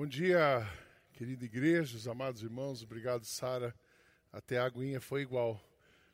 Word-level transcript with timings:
Bom 0.00 0.06
dia, 0.06 0.66
querida 1.12 1.44
igreja, 1.44 1.94
os 1.94 2.08
amados 2.08 2.42
irmãos. 2.42 2.82
Obrigado, 2.82 3.22
Sara. 3.26 3.74
Até 4.32 4.56
a 4.56 4.64
aguinha 4.64 4.98
foi 4.98 5.20
igual, 5.20 5.62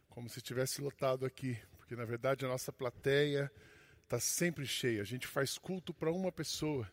como 0.08 0.28
se 0.28 0.40
tivesse 0.40 0.80
lotado 0.80 1.24
aqui, 1.24 1.56
porque 1.76 1.94
na 1.94 2.04
verdade 2.04 2.44
a 2.44 2.48
nossa 2.48 2.72
plateia 2.72 3.48
está 4.02 4.18
sempre 4.18 4.66
cheia. 4.66 5.00
A 5.00 5.04
gente 5.04 5.28
faz 5.28 5.56
culto 5.56 5.94
para 5.94 6.10
uma 6.10 6.32
pessoa, 6.32 6.90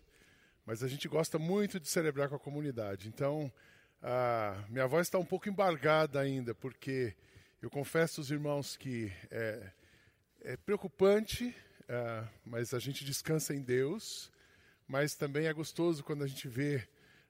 mas 0.67 0.83
a 0.83 0.87
gente 0.87 1.07
gosta 1.07 1.39
muito 1.39 1.79
de 1.79 1.87
celebrar 1.87 2.29
com 2.29 2.35
a 2.35 2.39
comunidade. 2.39 3.07
Então, 3.07 3.51
a 3.99 4.63
minha 4.69 4.85
voz 4.85 5.07
está 5.07 5.17
um 5.17 5.25
pouco 5.25 5.49
embargada 5.49 6.19
ainda, 6.19 6.53
porque 6.53 7.15
eu 7.59 7.71
confesso 7.71 8.21
aos 8.21 8.29
irmãos 8.29 8.77
que 8.77 9.11
é, 9.31 9.71
é 10.41 10.57
preocupante, 10.57 11.55
é, 11.87 12.23
mas 12.45 12.71
a 12.71 12.77
gente 12.77 13.03
descansa 13.03 13.51
em 13.51 13.63
Deus. 13.63 14.31
Mas 14.87 15.15
também 15.15 15.47
é 15.47 15.53
gostoso 15.53 16.03
quando 16.03 16.23
a 16.23 16.27
gente 16.27 16.47
vê 16.47 16.87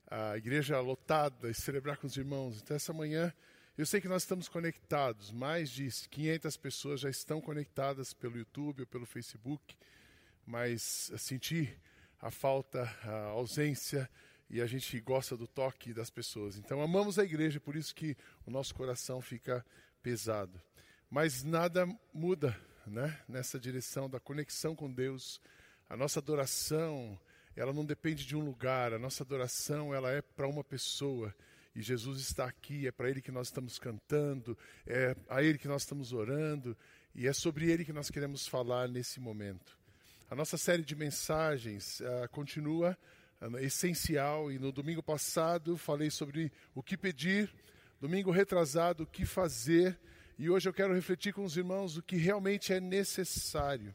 a 0.07 0.37
igreja 0.37 0.79
lotada 0.79 1.49
e 1.49 1.53
celebrar 1.53 1.97
com 1.97 2.07
os 2.07 2.17
irmãos. 2.17 2.61
Então, 2.61 2.75
essa 2.75 2.93
manhã, 2.93 3.33
eu 3.77 3.85
sei 3.85 4.01
que 4.01 4.07
nós 4.07 4.23
estamos 4.23 4.47
conectados. 4.47 5.31
Mais 5.31 5.69
de 5.69 5.89
500 6.09 6.57
pessoas 6.57 6.99
já 6.99 7.09
estão 7.09 7.39
conectadas 7.41 8.13
pelo 8.13 8.37
YouTube 8.37 8.81
ou 8.81 8.87
pelo 8.87 9.05
Facebook. 9.05 9.75
Mas 10.45 11.11
senti 11.17 11.75
a 12.19 12.29
falta, 12.31 12.83
a 13.03 13.27
ausência 13.27 14.09
e 14.49 14.61
a 14.61 14.65
gente 14.65 14.99
gosta 14.99 15.35
do 15.35 15.47
toque 15.47 15.93
das 15.93 16.09
pessoas. 16.09 16.57
Então 16.57 16.81
amamos 16.81 17.17
a 17.17 17.23
igreja, 17.23 17.59
por 17.59 17.75
isso 17.75 17.95
que 17.95 18.15
o 18.45 18.51
nosso 18.51 18.75
coração 18.75 19.21
fica 19.21 19.65
pesado. 20.01 20.61
Mas 21.09 21.43
nada 21.43 21.87
muda, 22.13 22.55
né? 22.85 23.19
Nessa 23.27 23.59
direção 23.59 24.09
da 24.09 24.19
conexão 24.19 24.75
com 24.75 24.91
Deus, 24.91 25.41
a 25.89 25.97
nossa 25.97 26.19
adoração, 26.19 27.19
ela 27.55 27.73
não 27.73 27.85
depende 27.85 28.25
de 28.25 28.35
um 28.35 28.43
lugar. 28.43 28.93
A 28.93 28.99
nossa 28.99 29.23
adoração, 29.23 29.93
ela 29.93 30.11
é 30.11 30.21
para 30.21 30.47
uma 30.47 30.63
pessoa. 30.63 31.33
E 31.75 31.81
Jesus 31.81 32.19
está 32.21 32.45
aqui, 32.45 32.87
é 32.87 32.91
para 32.91 33.09
ele 33.09 33.21
que 33.21 33.31
nós 33.31 33.47
estamos 33.47 33.79
cantando, 33.79 34.57
é 34.85 35.15
a 35.27 35.41
ele 35.41 35.57
que 35.57 35.67
nós 35.67 35.81
estamos 35.81 36.13
orando, 36.13 36.77
e 37.15 37.27
é 37.27 37.33
sobre 37.33 37.71
ele 37.71 37.83
que 37.83 37.93
nós 37.93 38.09
queremos 38.09 38.47
falar 38.47 38.87
nesse 38.87 39.19
momento. 39.19 39.77
A 40.29 40.35
nossa 40.35 40.57
série 40.57 40.83
de 40.83 40.95
mensagens 40.95 41.99
uh, 41.99 42.29
continua 42.31 42.97
essencial. 43.61 44.51
E 44.51 44.59
no 44.59 44.71
domingo 44.71 45.03
passado 45.03 45.77
falei 45.77 46.09
sobre 46.09 46.51
o 46.73 46.81
que 46.81 46.97
pedir, 46.97 47.53
domingo 47.99 48.31
retrasado, 48.31 49.03
o 49.03 49.07
que 49.07 49.25
fazer. 49.25 49.97
E 50.37 50.49
hoje 50.49 50.67
eu 50.67 50.73
quero 50.73 50.93
refletir 50.93 51.33
com 51.33 51.43
os 51.43 51.57
irmãos 51.57 51.97
o 51.97 52.01
que 52.01 52.15
realmente 52.15 52.73
é 52.73 52.79
necessário. 52.79 53.93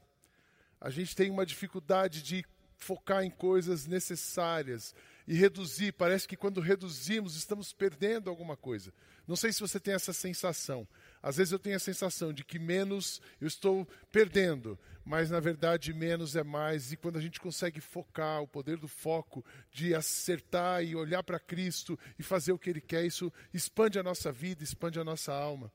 A 0.81 0.91
gente 0.91 1.17
tem 1.17 1.31
uma 1.31 1.45
dificuldade 1.45 2.23
de 2.23 2.45
focar 2.79 3.25
em 3.25 3.31
coisas 3.31 3.87
necessárias 3.87 4.95
e 5.27 5.35
reduzir. 5.35 5.93
Parece 5.93 6.27
que 6.27 6.37
quando 6.37 6.61
reduzimos, 6.61 7.37
estamos 7.37 7.73
perdendo 7.73 8.31
alguma 8.31 8.57
coisa. 8.57 8.95
Não 9.27 9.37
sei 9.37 9.53
se 9.53 9.61
você 9.61 9.79
tem 9.79 9.93
essa 9.93 10.13
sensação. 10.13 10.89
Às 11.23 11.37
vezes 11.37 11.53
eu 11.53 11.59
tenho 11.59 11.77
a 11.77 11.81
sensação 11.81 12.33
de 12.33 12.45
que 12.45 12.59
menos 12.59 13.21
eu 13.41 13.49
estou 13.49 13.87
perdendo, 14.11 14.79
mas 15.05 15.29
na 15.29 15.41
verdade 15.41 15.93
menos 15.93 16.37
é 16.37 16.45
mais. 16.45 16.93
E 16.93 16.97
quando 16.97 17.19
a 17.19 17.21
gente 17.21 17.41
consegue 17.41 17.81
focar, 17.81 18.41
o 18.41 18.49
poder 18.49 18.79
do 18.79 18.89
foco, 18.89 19.45
de 19.71 19.95
acertar 19.95 20.83
e 20.83 20.97
olhar 20.97 21.23
para 21.23 21.39
Cristo 21.39 21.99
e 22.19 22.23
fazer 22.23 22.53
o 22.53 22.59
que 22.59 22.71
Ele 22.71 22.81
quer, 22.81 23.05
isso 23.05 23.31
expande 23.53 23.99
a 23.99 24.03
nossa 24.03 24.33
vida, 24.33 24.63
expande 24.63 24.99
a 24.99 25.05
nossa 25.05 25.33
alma. 25.35 25.71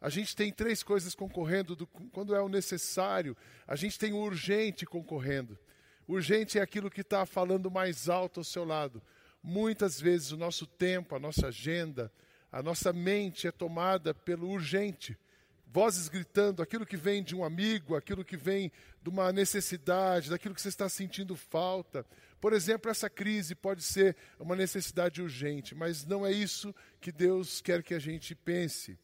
A 0.00 0.08
gente 0.08 0.36
tem 0.36 0.52
três 0.52 0.82
coisas 0.82 1.14
concorrendo 1.14 1.74
do, 1.74 1.86
quando 1.86 2.34
é 2.34 2.40
o 2.40 2.48
necessário, 2.48 3.36
a 3.66 3.76
gente 3.76 3.98
tem 3.98 4.12
o 4.12 4.18
urgente 4.18 4.84
concorrendo. 4.84 5.56
Urgente 6.06 6.58
é 6.58 6.62
aquilo 6.62 6.90
que 6.90 7.00
está 7.00 7.24
falando 7.24 7.70
mais 7.70 8.08
alto 8.08 8.40
ao 8.40 8.44
seu 8.44 8.64
lado. 8.64 9.02
Muitas 9.42 10.00
vezes 10.00 10.32
o 10.32 10.36
nosso 10.36 10.66
tempo, 10.66 11.14
a 11.14 11.18
nossa 11.18 11.48
agenda, 11.48 12.12
a 12.50 12.62
nossa 12.62 12.92
mente 12.92 13.46
é 13.46 13.52
tomada 13.52 14.12
pelo 14.12 14.48
urgente. 14.48 15.18
Vozes 15.66 16.08
gritando, 16.08 16.62
aquilo 16.62 16.84
que 16.84 16.98
vem 16.98 17.22
de 17.22 17.34
um 17.34 17.42
amigo, 17.42 17.96
aquilo 17.96 18.24
que 18.24 18.36
vem 18.36 18.70
de 19.02 19.08
uma 19.08 19.32
necessidade, 19.32 20.28
daquilo 20.28 20.54
que 20.54 20.60
você 20.60 20.68
está 20.68 20.86
sentindo 20.86 21.34
falta. 21.34 22.04
Por 22.38 22.52
exemplo, 22.52 22.90
essa 22.90 23.08
crise 23.08 23.54
pode 23.54 23.82
ser 23.82 24.14
uma 24.38 24.54
necessidade 24.54 25.22
urgente, 25.22 25.74
mas 25.74 26.04
não 26.04 26.26
é 26.26 26.30
isso 26.30 26.74
que 27.00 27.10
Deus 27.10 27.62
quer 27.62 27.82
que 27.82 27.94
a 27.94 27.98
gente 27.98 28.34
pense. 28.34 28.98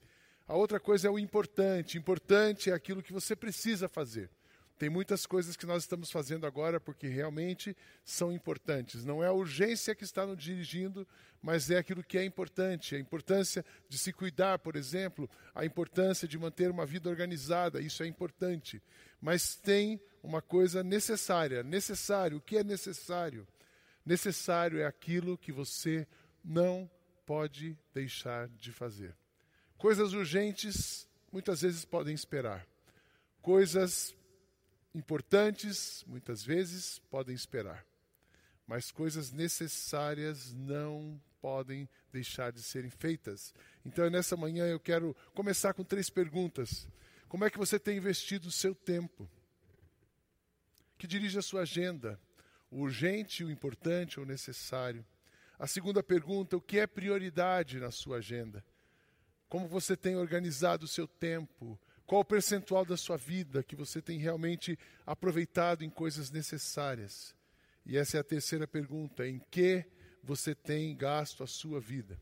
A 0.47 0.55
outra 0.55 0.79
coisa 0.79 1.09
é 1.09 1.11
o 1.11 1.19
importante. 1.19 1.97
Importante 1.97 2.71
é 2.71 2.75
aquilo 2.75 3.03
que 3.03 3.13
você 3.13 3.35
precisa 3.35 3.89
fazer. 3.89 4.31
Tem 4.79 4.89
muitas 4.89 5.27
coisas 5.27 5.57
que 5.57 5.67
nós 5.67 5.83
estamos 5.83 6.09
fazendo 6.09 6.47
agora 6.47 6.79
porque 6.79 7.09
realmente 7.09 7.77
são 8.05 8.33
importantes. 8.33 9.05
Não 9.05 9.25
é 9.25 9.27
a 9.27 9.33
urgência 9.33 9.93
que 9.95 10.05
está 10.05 10.25
nos 10.25 10.41
dirigindo, 10.41 11.07
mas 11.43 11.69
é 11.69 11.79
aquilo 11.79 12.05
que 12.05 12.17
é 12.17 12.25
importante. 12.25 12.95
A 12.95 12.99
importância 12.99 13.65
de 13.89 13.99
se 13.99 14.13
cuidar, 14.13 14.61
por 14.61 14.77
exemplo, 14.77 15.29
a 15.53 15.65
importância 15.65 16.29
de 16.29 16.39
manter 16.39 16.71
uma 16.71 16.87
vida 16.87 17.11
organizada, 17.11 17.81
isso 17.81 18.05
é 18.05 18.07
importante. 18.07 18.81
Mas 19.21 19.57
tem 19.57 20.01
uma 20.23 20.41
coisa 20.41 20.85
necessária. 20.85 21.65
Necessário. 21.65 22.39
O 22.39 22.41
que 22.41 22.59
é 22.59 22.63
necessário? 22.63 23.49
Necessário 24.07 24.79
é 24.79 24.87
aquilo 24.87 25.37
que 25.37 25.51
você 25.51 26.07
não 26.45 26.89
pode 27.27 27.77
deixar 27.93 28.49
de 28.49 28.71
fazer. 28.71 29.15
Coisas 29.77 30.13
urgentes 30.13 31.09
muitas 31.33 31.63
vezes 31.63 31.85
podem 31.85 32.15
esperar. 32.15 32.65
Coisas 33.43 34.15
importantes, 34.95 36.05
muitas 36.07 36.43
vezes, 36.43 36.99
podem 37.11 37.35
esperar. 37.35 37.85
Mas 38.67 38.91
coisas 38.91 39.33
necessárias 39.33 40.53
não 40.53 41.21
podem 41.41 41.89
deixar 42.13 42.53
de 42.53 42.63
serem 42.63 42.91
feitas. 42.91 43.55
Então, 43.85 44.09
nessa 44.11 44.37
manhã, 44.37 44.67
eu 44.67 44.81
quero 44.81 45.17
começar 45.35 45.73
com 45.73 45.85
três 45.85 46.11
perguntas. 46.11 46.87
Como 47.29 47.45
é 47.45 47.51
que 47.51 47.59
você 47.59 47.79
tem 47.79 47.97
investido 47.97 48.49
o 48.49 48.53
seu 48.53 48.75
tempo? 48.75 49.29
Que 50.97 51.07
dirige 51.07 51.39
a 51.39 51.43
sua 51.43 51.63
agenda? 51.63 52.21
O 52.71 52.81
urgente, 52.81 53.45
o 53.45 53.51
importante 53.51 54.19
ou 54.19 54.27
o 54.27 54.29
necessário? 54.29 55.05
A 55.59 55.67
segunda 55.67 56.03
pergunta: 56.03 56.57
o 56.57 56.61
que 56.61 56.79
é 56.79 56.87
prioridade 56.87 57.79
na 57.79 57.91
sua 57.91 58.19
agenda? 58.19 58.65
Como 59.49 59.67
você 59.67 59.97
tem 59.97 60.17
organizado 60.17 60.85
o 60.85 60.89
seu 60.89 61.07
tempo? 61.07 61.79
Qual 62.09 62.23
o 62.23 62.25
percentual 62.25 62.87
da 62.87 62.97
sua 62.97 63.19
vida 63.19 63.63
que 63.63 63.77
você 63.77 64.01
tem 64.01 64.19
realmente 64.19 64.79
aproveitado 65.05 65.85
em 65.85 65.91
coisas 65.91 66.31
necessárias? 66.31 67.37
E 67.85 67.99
essa 67.99 68.17
é 68.17 68.21
a 68.21 68.25
terceira 68.25 68.67
pergunta: 68.67 69.29
em 69.29 69.39
que 69.51 69.85
você 70.25 70.55
tem 70.55 70.97
gasto 70.97 71.45
a 71.45 71.47
sua 71.47 71.79
vida? 71.79 72.19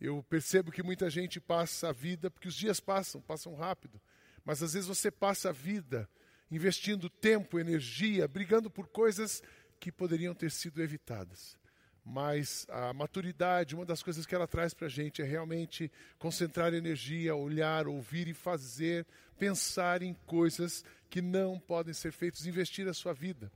Eu 0.00 0.22
percebo 0.22 0.70
que 0.70 0.80
muita 0.80 1.10
gente 1.10 1.40
passa 1.40 1.88
a 1.88 1.92
vida, 1.92 2.30
porque 2.30 2.46
os 2.46 2.54
dias 2.54 2.78
passam, 2.78 3.20
passam 3.20 3.52
rápido, 3.56 4.00
mas 4.44 4.62
às 4.62 4.74
vezes 4.74 4.86
você 4.86 5.10
passa 5.10 5.48
a 5.48 5.52
vida 5.52 6.08
investindo 6.48 7.10
tempo, 7.10 7.58
energia, 7.58 8.28
brigando 8.28 8.70
por 8.70 8.86
coisas 8.86 9.42
que 9.80 9.90
poderiam 9.90 10.36
ter 10.36 10.52
sido 10.52 10.80
evitadas 10.80 11.58
mas 12.04 12.66
a 12.68 12.92
maturidade, 12.92 13.74
uma 13.74 13.84
das 13.84 14.02
coisas 14.02 14.26
que 14.26 14.34
ela 14.34 14.46
traz 14.46 14.74
para 14.74 14.86
a 14.86 14.90
gente 14.90 15.22
é 15.22 15.24
realmente 15.24 15.90
concentrar 16.18 16.74
energia, 16.74 17.34
olhar, 17.34 17.86
ouvir 17.86 18.28
e 18.28 18.34
fazer, 18.34 19.06
pensar 19.38 20.02
em 20.02 20.14
coisas 20.26 20.84
que 21.08 21.20
não 21.20 21.58
podem 21.58 21.94
ser 21.94 22.12
feitas, 22.12 22.46
investir 22.46 22.88
a 22.88 22.94
sua 22.94 23.12
vida. 23.12 23.50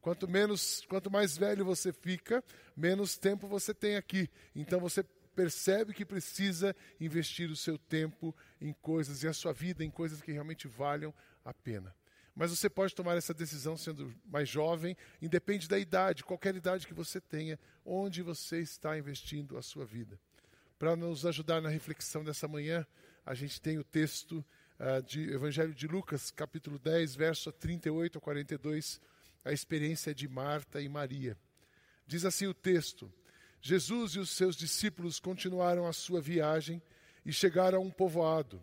Quanto 0.00 0.28
menos, 0.28 0.84
quanto 0.88 1.10
mais 1.10 1.36
velho 1.36 1.64
você 1.64 1.92
fica, 1.92 2.44
menos 2.76 3.16
tempo 3.16 3.46
você 3.46 3.72
tem 3.72 3.96
aqui. 3.96 4.28
Então 4.54 4.78
você 4.78 5.02
percebe 5.34 5.92
que 5.92 6.04
precisa 6.04 6.74
investir 7.00 7.50
o 7.50 7.56
seu 7.56 7.78
tempo 7.78 8.34
em 8.60 8.72
coisas 8.72 9.22
e 9.22 9.28
a 9.28 9.32
sua 9.32 9.52
vida 9.52 9.84
em 9.84 9.90
coisas 9.90 10.20
que 10.20 10.32
realmente 10.32 10.68
valham 10.68 11.12
a 11.44 11.52
pena. 11.52 11.94
Mas 12.34 12.50
você 12.50 12.68
pode 12.68 12.94
tomar 12.94 13.16
essa 13.16 13.32
decisão 13.32 13.76
sendo 13.76 14.12
mais 14.24 14.48
jovem, 14.48 14.96
independe 15.22 15.68
da 15.68 15.78
idade, 15.78 16.24
qualquer 16.24 16.56
idade 16.56 16.86
que 16.86 16.94
você 16.94 17.20
tenha, 17.20 17.58
onde 17.84 18.22
você 18.22 18.58
está 18.58 18.98
investindo 18.98 19.56
a 19.56 19.62
sua 19.62 19.84
vida. 19.84 20.18
Para 20.78 20.96
nos 20.96 21.24
ajudar 21.24 21.60
na 21.60 21.68
reflexão 21.68 22.24
dessa 22.24 22.48
manhã, 22.48 22.84
a 23.24 23.34
gente 23.34 23.60
tem 23.60 23.78
o 23.78 23.84
texto 23.84 24.44
uh, 24.80 25.02
de 25.02 25.32
Evangelho 25.32 25.72
de 25.72 25.86
Lucas, 25.86 26.32
capítulo 26.32 26.78
10, 26.78 27.14
verso 27.14 27.52
38 27.52 28.18
a 28.18 28.20
42. 28.20 29.00
a 29.44 29.52
experiência 29.52 30.14
de 30.14 30.26
Marta 30.26 30.80
e 30.80 30.88
Maria. 30.88 31.38
Diz 32.06 32.24
assim 32.24 32.46
o 32.46 32.54
texto: 32.54 33.12
Jesus 33.60 34.12
e 34.12 34.18
os 34.18 34.30
seus 34.30 34.56
discípulos 34.56 35.20
continuaram 35.20 35.86
a 35.86 35.92
sua 35.92 36.20
viagem 36.20 36.82
e 37.24 37.32
chegaram 37.32 37.78
a 37.78 37.80
um 37.80 37.90
povoado. 37.90 38.62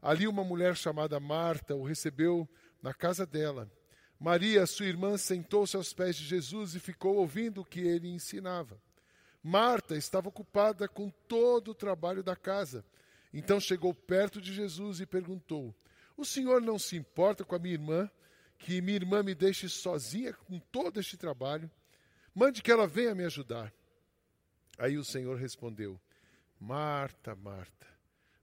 Ali 0.00 0.26
uma 0.26 0.42
mulher 0.42 0.76
chamada 0.76 1.20
Marta 1.20 1.76
o 1.76 1.84
recebeu 1.84 2.48
na 2.82 2.92
casa 2.92 3.24
dela. 3.24 3.70
Maria, 4.18 4.66
sua 4.66 4.86
irmã, 4.86 5.16
sentou-se 5.16 5.76
aos 5.76 5.92
pés 5.92 6.16
de 6.16 6.24
Jesus 6.24 6.74
e 6.74 6.80
ficou 6.80 7.16
ouvindo 7.16 7.60
o 7.60 7.64
que 7.64 7.80
ele 7.80 8.08
ensinava. 8.08 8.80
Marta 9.42 9.96
estava 9.96 10.28
ocupada 10.28 10.86
com 10.86 11.10
todo 11.10 11.72
o 11.72 11.74
trabalho 11.74 12.22
da 12.22 12.36
casa. 12.36 12.84
Então 13.32 13.58
chegou 13.58 13.94
perto 13.94 14.40
de 14.40 14.52
Jesus 14.52 15.00
e 15.00 15.06
perguntou: 15.06 15.74
O 16.16 16.24
senhor 16.24 16.60
não 16.60 16.78
se 16.78 16.96
importa 16.96 17.44
com 17.44 17.54
a 17.54 17.58
minha 17.58 17.74
irmã, 17.74 18.10
que 18.58 18.80
minha 18.80 18.96
irmã 18.96 19.22
me 19.22 19.34
deixe 19.34 19.68
sozinha 19.68 20.32
com 20.32 20.58
todo 20.58 21.00
este 21.00 21.16
trabalho? 21.16 21.70
Mande 22.34 22.62
que 22.62 22.70
ela 22.70 22.86
venha 22.86 23.14
me 23.14 23.24
ajudar. 23.24 23.72
Aí 24.78 24.96
o 24.96 25.04
Senhor 25.04 25.36
respondeu: 25.36 26.00
Marta, 26.58 27.34
Marta, 27.34 27.86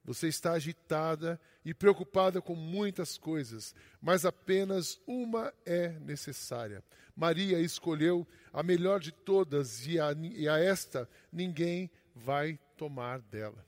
você 0.09 0.27
está 0.27 0.53
agitada 0.53 1.39
e 1.63 1.71
preocupada 1.71 2.41
com 2.41 2.56
muitas 2.56 3.15
coisas, 3.15 3.75
mas 4.01 4.25
apenas 4.25 5.00
uma 5.06 5.53
é 5.63 5.89
necessária. 6.00 6.83
Maria 7.15 7.59
escolheu 7.59 8.27
a 8.51 8.63
melhor 8.63 9.00
de 9.00 9.11
todas 9.11 9.85
e 9.85 10.00
a, 10.00 10.11
e 10.13 10.50
a 10.50 10.57
esta 10.57 11.07
ninguém 11.31 11.91
vai 12.15 12.57
tomar 12.75 13.19
dela. 13.19 13.63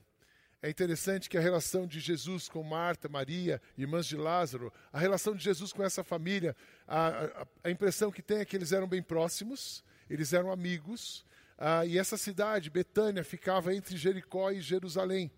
É 0.60 0.68
interessante 0.68 1.30
que 1.30 1.38
a 1.38 1.40
relação 1.40 1.86
de 1.86 2.00
Jesus 2.00 2.48
com 2.48 2.64
Marta, 2.64 3.08
Maria, 3.08 3.62
irmãs 3.78 4.06
de 4.06 4.16
Lázaro, 4.16 4.72
a 4.92 4.98
relação 4.98 5.36
de 5.36 5.44
Jesus 5.44 5.72
com 5.72 5.84
essa 5.84 6.02
família, 6.02 6.56
a, 6.88 7.06
a, 7.06 7.46
a 7.62 7.70
impressão 7.70 8.10
que 8.10 8.20
tem 8.20 8.38
é 8.38 8.44
que 8.44 8.56
eles 8.56 8.72
eram 8.72 8.88
bem 8.88 9.00
próximos, 9.00 9.84
eles 10.10 10.32
eram 10.32 10.50
amigos, 10.50 11.24
ah, 11.56 11.86
e 11.86 11.96
essa 11.96 12.16
cidade, 12.16 12.68
Betânia, 12.68 13.22
ficava 13.22 13.72
entre 13.72 13.96
Jericó 13.96 14.50
e 14.50 14.60
Jerusalém. 14.60 15.30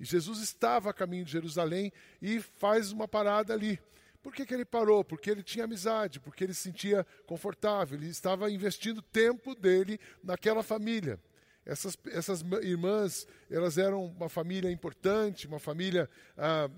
E 0.00 0.04
Jesus 0.04 0.40
estava 0.40 0.88
a 0.88 0.94
caminho 0.94 1.26
de 1.26 1.30
Jerusalém 1.30 1.92
e 2.22 2.40
faz 2.40 2.90
uma 2.90 3.06
parada 3.06 3.52
ali. 3.52 3.78
Por 4.22 4.34
que, 4.34 4.46
que 4.46 4.54
ele 4.54 4.64
parou? 4.64 5.04
Porque 5.04 5.30
ele 5.30 5.42
tinha 5.42 5.66
amizade, 5.66 6.18
porque 6.18 6.42
ele 6.42 6.54
se 6.54 6.62
sentia 6.62 7.06
confortável, 7.26 7.98
ele 7.98 8.08
estava 8.08 8.50
investindo 8.50 9.02
tempo 9.02 9.54
dele 9.54 10.00
naquela 10.24 10.62
família. 10.62 11.20
Essas, 11.66 11.98
essas 12.06 12.40
irmãs, 12.62 13.26
elas 13.50 13.76
eram 13.76 14.06
uma 14.06 14.28
família 14.30 14.70
importante, 14.70 15.46
uma 15.46 15.58
família 15.58 16.08
ah, 16.36 16.70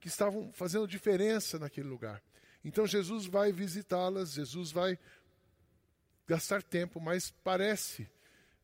que 0.00 0.08
estavam 0.08 0.50
fazendo 0.52 0.88
diferença 0.88 1.58
naquele 1.58 1.88
lugar. 1.88 2.22
Então 2.64 2.86
Jesus 2.86 3.26
vai 3.26 3.52
visitá-las, 3.52 4.32
Jesus 4.32 4.72
vai 4.72 4.98
gastar 6.26 6.62
tempo, 6.62 7.00
mas 7.00 7.30
parece, 7.44 8.08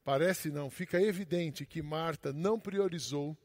parece 0.02 0.50
não, 0.50 0.70
fica 0.70 1.00
evidente 1.00 1.64
que 1.66 1.82
Marta 1.82 2.32
não 2.32 2.58
priorizou 2.58 3.36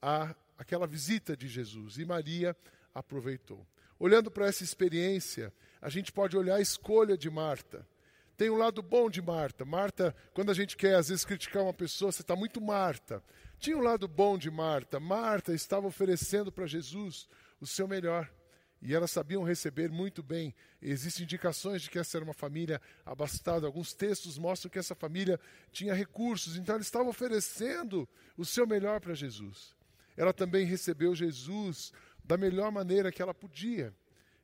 a, 0.00 0.34
aquela 0.58 0.86
visita 0.86 1.36
de 1.36 1.48
Jesus 1.48 1.98
e 1.98 2.04
Maria 2.04 2.56
aproveitou. 2.94 3.66
Olhando 3.98 4.30
para 4.30 4.46
essa 4.46 4.62
experiência, 4.62 5.52
a 5.80 5.88
gente 5.88 6.12
pode 6.12 6.36
olhar 6.36 6.56
a 6.56 6.60
escolha 6.60 7.16
de 7.16 7.30
Marta. 7.30 7.86
Tem 8.36 8.50
um 8.50 8.56
lado 8.56 8.82
bom 8.82 9.08
de 9.08 9.22
Marta. 9.22 9.64
Marta, 9.64 10.14
quando 10.34 10.50
a 10.50 10.54
gente 10.54 10.76
quer 10.76 10.96
às 10.96 11.08
vezes 11.08 11.24
criticar 11.24 11.62
uma 11.62 11.72
pessoa, 11.72 12.12
você 12.12 12.20
está 12.20 12.36
muito 12.36 12.60
Marta. 12.60 13.22
Tinha 13.58 13.76
um 13.76 13.80
lado 13.80 14.06
bom 14.06 14.36
de 14.36 14.50
Marta. 14.50 15.00
Marta 15.00 15.54
estava 15.54 15.86
oferecendo 15.86 16.52
para 16.52 16.66
Jesus 16.66 17.26
o 17.58 17.66
seu 17.66 17.88
melhor. 17.88 18.30
E 18.82 18.94
elas 18.94 19.10
sabiam 19.10 19.42
receber 19.42 19.90
muito 19.90 20.22
bem. 20.22 20.54
Existem 20.82 21.24
indicações 21.24 21.82
de 21.82 21.90
que 21.90 21.98
essa 21.98 22.18
era 22.18 22.24
uma 22.24 22.34
família 22.34 22.80
abastada. 23.06 23.66
Alguns 23.66 23.94
textos 23.94 24.36
mostram 24.36 24.70
que 24.70 24.78
essa 24.78 24.94
família 24.94 25.40
tinha 25.72 25.94
recursos. 25.94 26.56
Então, 26.56 26.74
ela 26.74 26.82
estava 26.82 27.08
oferecendo 27.08 28.06
o 28.36 28.44
seu 28.44 28.66
melhor 28.66 29.00
para 29.00 29.14
Jesus. 29.14 29.75
Ela 30.16 30.32
também 30.32 30.64
recebeu 30.64 31.14
Jesus 31.14 31.92
da 32.24 32.36
melhor 32.36 32.72
maneira 32.72 33.12
que 33.12 33.22
ela 33.22 33.34
podia. 33.34 33.94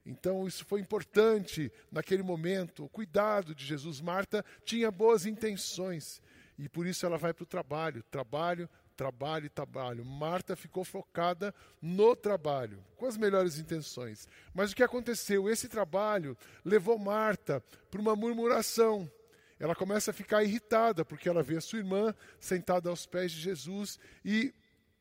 Então, 0.05 0.47
isso 0.47 0.65
foi 0.65 0.81
importante 0.81 1.73
naquele 1.91 2.23
momento. 2.23 2.85
O 2.85 2.89
cuidado 2.89 3.55
de 3.55 3.65
Jesus. 3.65 4.01
Marta 4.01 4.45
tinha 4.65 4.91
boas 4.91 5.27
intenções. 5.27 6.21
E 6.59 6.69
por 6.69 6.87
isso 6.87 7.07
ela 7.07 7.17
vai 7.17 7.33
para 7.33 7.45
o 7.45 7.47
trabalho. 7.47 8.03
Trabalho, 8.11 8.69
trabalho 8.97 9.47
e 9.47 9.49
trabalho. 9.49 10.05
Marta 10.05 10.57
ficou 10.57 10.85
focada 10.85 11.55
no 11.81 12.15
trabalho, 12.15 12.85
com 12.97 13.07
as 13.07 13.17
melhores 13.17 13.59
intenções. 13.59 14.29
Mas 14.55 14.73
o 14.73 14.77
que 14.77 14.83
aconteceu? 14.83 15.49
Esse 15.49 15.69
trabalho 15.69 16.37
levou 16.65 16.99
Marta 16.99 17.63
para 17.91 18.01
uma 18.01 18.17
murmuração. 18.17 19.11
Ela 19.59 19.75
começa 19.75 20.11
a 20.11 20.15
ficar 20.15 20.43
irritada, 20.43 21.05
porque 21.05 21.29
ela 21.29 21.43
vê 21.43 21.57
a 21.57 21.61
sua 21.61 21.79
irmã 21.79 22.15
sentada 22.41 22.91
aos 22.91 23.07
pés 23.07 23.31
de 23.31 23.41
Jesus 23.41 23.99
e 24.25 24.53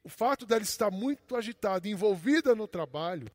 o 0.03 0.09
fato 0.09 0.45
dela 0.45 0.61
estar 0.61 0.91
muito 0.91 1.35
agitada, 1.35 1.87
envolvida 1.87 2.55
no 2.55 2.67
trabalho, 2.67 3.27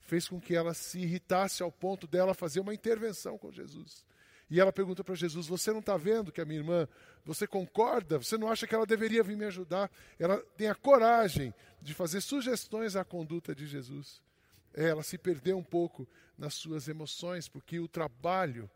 fez 0.00 0.28
com 0.28 0.40
que 0.40 0.54
ela 0.54 0.74
se 0.74 0.98
irritasse 1.00 1.62
ao 1.62 1.72
ponto 1.72 2.06
dela 2.06 2.34
fazer 2.34 2.60
uma 2.60 2.74
intervenção 2.74 3.38
com 3.38 3.50
Jesus. 3.50 4.04
E 4.50 4.60
ela 4.60 4.72
pergunta 4.72 5.02
para 5.02 5.14
Jesus: 5.14 5.46
Você 5.46 5.72
não 5.72 5.80
está 5.80 5.96
vendo 5.96 6.30
que 6.30 6.40
a 6.40 6.44
minha 6.44 6.60
irmã, 6.60 6.86
você 7.24 7.46
concorda? 7.46 8.18
Você 8.18 8.36
não 8.36 8.48
acha 8.48 8.66
que 8.66 8.74
ela 8.74 8.84
deveria 8.84 9.22
vir 9.22 9.36
me 9.36 9.46
ajudar? 9.46 9.90
Ela 10.18 10.38
tem 10.56 10.68
a 10.68 10.74
coragem 10.74 11.54
de 11.80 11.94
fazer 11.94 12.20
sugestões 12.20 12.94
à 12.94 13.04
conduta 13.04 13.54
de 13.54 13.66
Jesus. 13.66 14.20
É, 14.74 14.88
ela 14.88 15.02
se 15.02 15.16
perdeu 15.16 15.56
um 15.56 15.64
pouco 15.64 16.06
nas 16.36 16.54
suas 16.54 16.88
emoções, 16.88 17.48
porque 17.48 17.78
o 17.78 17.88
trabalho 17.88 18.70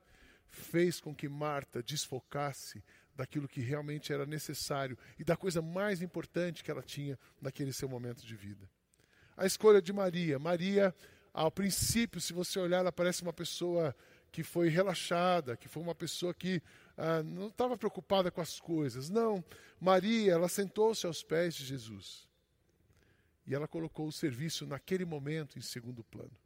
fez 0.49 1.01
com 1.01 1.15
que 1.15 1.29
Marta 1.29 1.83
desfocasse 1.83 2.83
daquilo 3.17 3.49
que 3.49 3.61
realmente 3.61 4.13
era 4.13 4.27
necessário 4.27 4.97
e 5.19 5.25
da 5.25 5.37
coisa 5.37 5.63
mais 5.63 6.03
importante 6.03 6.63
que 6.63 6.71
ela 6.71 6.83
tinha 6.83 7.19
naquele 7.41 7.73
seu 7.73 7.89
momento 7.89 8.25
de 8.25 8.37
vida. 8.37 8.69
A 9.37 9.47
escolha 9.47 9.81
de 9.81 9.93
Maria. 9.93 10.39
Maria, 10.39 10.95
ao 11.33 11.51
princípio, 11.51 12.21
se 12.21 12.33
você 12.33 12.59
olhar, 12.59 12.79
ela 12.79 12.93
parece 12.93 13.23
uma 13.23 13.33
pessoa 13.33 13.95
que 14.31 14.43
foi 14.43 14.69
relaxada, 14.69 15.57
que 15.57 15.69
foi 15.69 15.83
uma 15.83 15.95
pessoa 15.95 16.35
que 16.35 16.63
ah, 16.97 17.23
não 17.23 17.49
estava 17.49 17.77
preocupada 17.77 18.31
com 18.31 18.41
as 18.41 18.61
coisas. 18.61 19.09
Não, 19.09 19.43
Maria, 19.81 20.33
ela 20.33 20.49
sentou-se 20.49 21.07
aos 21.07 21.23
pés 21.23 21.55
de 21.55 21.65
Jesus. 21.65 22.29
E 23.47 23.55
ela 23.55 23.69
colocou 23.69 24.07
o 24.07 24.13
serviço 24.13 24.67
naquele 24.67 25.05
momento 25.05 25.59
em 25.59 25.63
segundo 25.63 26.03
plano. 26.05 26.37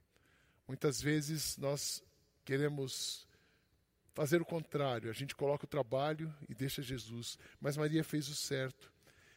Muitas 0.69 1.01
vezes 1.01 1.57
nós 1.57 2.03
queremos 2.45 3.27
fazer 4.21 4.43
o 4.43 4.45
contrário, 4.45 5.09
a 5.09 5.15
gente 5.15 5.35
coloca 5.35 5.65
o 5.65 5.67
trabalho 5.67 6.31
e 6.47 6.55
deixa 6.55 6.83
Jesus. 6.83 7.39
Mas 7.59 7.79
Maria 7.79 8.05
fez 8.05 8.29
o 8.29 8.35
certo. 8.35 8.93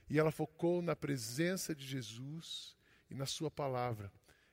E 0.10 0.20
ela 0.20 0.30
focou 0.30 0.82
na 0.82 0.94
presença 0.94 1.74
de 1.74 1.86
Jesus 1.86 2.76
e 3.10 3.16
na 3.16 3.26
sua 3.26 3.50
palavra. 3.50 4.12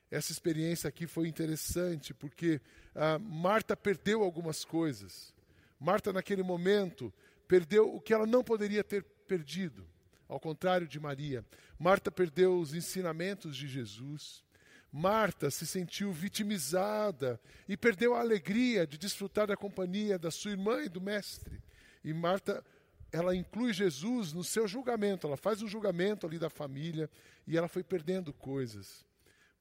Essa 0.09 0.31
experiência 0.31 0.87
aqui 0.87 1.05
foi 1.05 1.27
interessante 1.27 2.13
porque 2.13 2.61
ah, 2.95 3.19
Marta 3.19 3.75
perdeu 3.75 4.23
algumas 4.23 4.63
coisas. 4.63 5.33
Marta, 5.77 6.13
naquele 6.13 6.43
momento, 6.43 7.13
perdeu 7.45 7.93
o 7.93 7.99
que 7.99 8.13
ela 8.13 8.25
não 8.25 8.41
poderia 8.41 8.85
ter 8.85 9.03
perdido, 9.27 9.85
ao 10.29 10.39
contrário 10.39 10.87
de 10.87 10.97
Maria. 10.97 11.45
Marta 11.77 12.09
perdeu 12.09 12.57
os 12.57 12.73
ensinamentos 12.73 13.57
de 13.57 13.67
Jesus. 13.67 14.45
Marta 14.91 15.49
se 15.49 15.65
sentiu 15.65 16.11
vitimizada 16.11 17.39
e 17.67 17.77
perdeu 17.77 18.13
a 18.13 18.19
alegria 18.19 18.85
de 18.85 18.97
desfrutar 18.97 19.47
da 19.47 19.55
companhia 19.55 20.19
da 20.19 20.29
sua 20.29 20.51
irmã 20.51 20.81
e 20.83 20.89
do 20.89 20.99
mestre. 20.99 21.63
E 22.03 22.13
Marta, 22.13 22.63
ela 23.11 23.35
inclui 23.35 23.71
Jesus 23.71 24.33
no 24.33 24.43
seu 24.43 24.67
julgamento, 24.67 25.27
ela 25.27 25.37
faz 25.37 25.61
um 25.61 25.67
julgamento 25.67 26.27
ali 26.27 26.37
da 26.37 26.49
família 26.49 27.09
e 27.47 27.57
ela 27.57 27.69
foi 27.69 27.83
perdendo 27.83 28.33
coisas. 28.33 29.05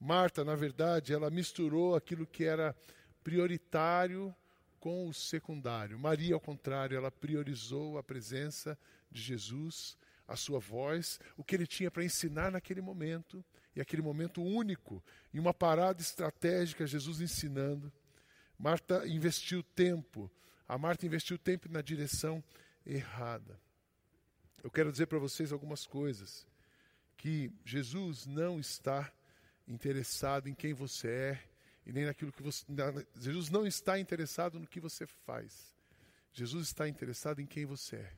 Marta, 0.00 0.44
na 0.44 0.56
verdade, 0.56 1.12
ela 1.12 1.30
misturou 1.30 1.94
aquilo 1.94 2.26
que 2.26 2.44
era 2.44 2.75
prioritário 3.22 4.34
com 4.80 5.06
o 5.06 5.12
secundário. 5.12 5.99
Maria, 5.99 6.34
ao 6.34 6.40
contrário, 6.40 6.96
ela 6.96 7.10
priorizou 7.10 7.99
a 7.99 8.02
presença 8.02 8.78
de 9.10 9.20
Jesus, 9.20 9.96
a 10.26 10.37
sua 10.37 10.58
voz, 10.58 11.20
o 11.37 11.44
que 11.44 11.54
ele 11.54 11.66
tinha 11.66 11.90
para 11.90 12.04
ensinar 12.04 12.50
naquele 12.50 12.80
momento, 12.80 13.44
e 13.75 13.81
aquele 13.81 14.03
momento 14.03 14.43
único, 14.43 15.03
em 15.33 15.39
uma 15.39 15.55
parada 15.55 16.00
estratégica, 16.00 16.87
Jesus 16.87 17.21
ensinando. 17.21 17.93
Marta 18.59 19.07
investiu 19.07 19.62
tempo, 19.62 20.31
a 20.69 20.77
Marta 20.77 21.07
investiu 21.07 21.39
tempo 21.39 21.69
na 21.71 21.81
direção 21.81 22.43
errada. 22.85 23.59
Eu 24.62 24.71
quero 24.71 24.91
dizer 24.93 25.07
para 25.07 25.19
vocês 25.19 25.53
algumas 25.53 25.87
coisas, 25.87 26.47
que 27.17 27.53
Jesus 27.65 28.27
não 28.27 28.59
está 28.59 29.12
interessado 29.69 30.49
em 30.49 30.55
quem 30.55 30.73
você 30.73 31.09
é 31.09 31.43
e 31.87 31.93
nem 31.93 32.07
naquilo 32.07 32.33
que 32.33 32.43
você. 32.43 32.65
Jesus 33.17 33.50
não 33.50 33.67
está 33.67 33.99
interessado 33.99 34.59
no 34.59 34.67
que 34.67 34.81
você 34.81 35.07
faz. 35.07 35.75
Jesus 36.33 36.69
está 36.69 36.89
interessado 36.89 37.41
em 37.41 37.47
quem 37.47 37.67
você 37.67 37.97
é. 37.97 38.12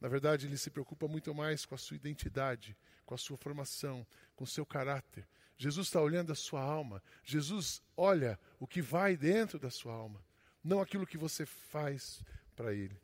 Na 0.00 0.08
verdade, 0.08 0.46
ele 0.46 0.56
se 0.56 0.70
preocupa 0.70 1.06
muito 1.06 1.34
mais 1.34 1.64
com 1.64 1.74
a 1.74 1.78
sua 1.78 1.96
identidade, 1.96 2.76
com 3.08 3.14
a 3.14 3.18
sua 3.18 3.38
formação, 3.38 4.06
com 4.36 4.44
o 4.44 4.46
seu 4.46 4.66
caráter. 4.66 5.26
Jesus 5.56 5.86
está 5.86 5.98
olhando 5.98 6.30
a 6.30 6.34
sua 6.34 6.60
alma. 6.60 7.02
Jesus 7.24 7.82
olha 7.96 8.38
o 8.60 8.66
que 8.66 8.82
vai 8.82 9.16
dentro 9.16 9.58
da 9.58 9.70
sua 9.70 9.94
alma. 9.94 10.22
não 10.62 10.78
aquilo 10.78 11.06
que 11.06 11.16
você 11.16 11.46
faz 11.46 12.22
para 12.54 12.74
Ele. 12.74 13.00